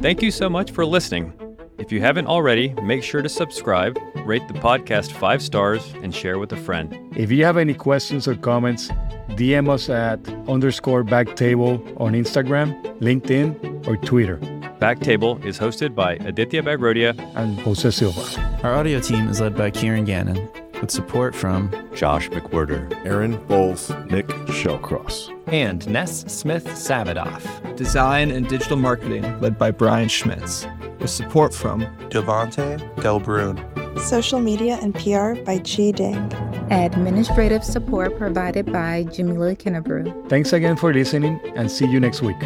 [0.00, 1.32] Thank you so much for listening.
[1.76, 6.38] If you haven't already, make sure to subscribe, rate the podcast five stars, and share
[6.38, 6.96] with a friend.
[7.16, 8.90] If you have any questions or comments,
[9.30, 14.36] DM us at underscore backtable on Instagram, LinkedIn, or Twitter.
[14.80, 18.22] Backtable is hosted by Aditya Bagrodia and Jose Silva.
[18.62, 20.48] Our audio team is led by Kieran Gannon
[20.80, 27.76] with support from Josh McWhirter, Aaron Bowles, Nick Shellcross, and Ness Smith Savadoff.
[27.76, 30.66] Design and digital marketing led by Brian Schmitz,
[31.00, 33.58] with support from Devante Delbrun.
[33.98, 36.32] Social media and PR by G Ding.
[36.70, 40.28] Administrative support provided by Jamila Kennebrew.
[40.28, 42.36] Thanks again for listening and see you next week.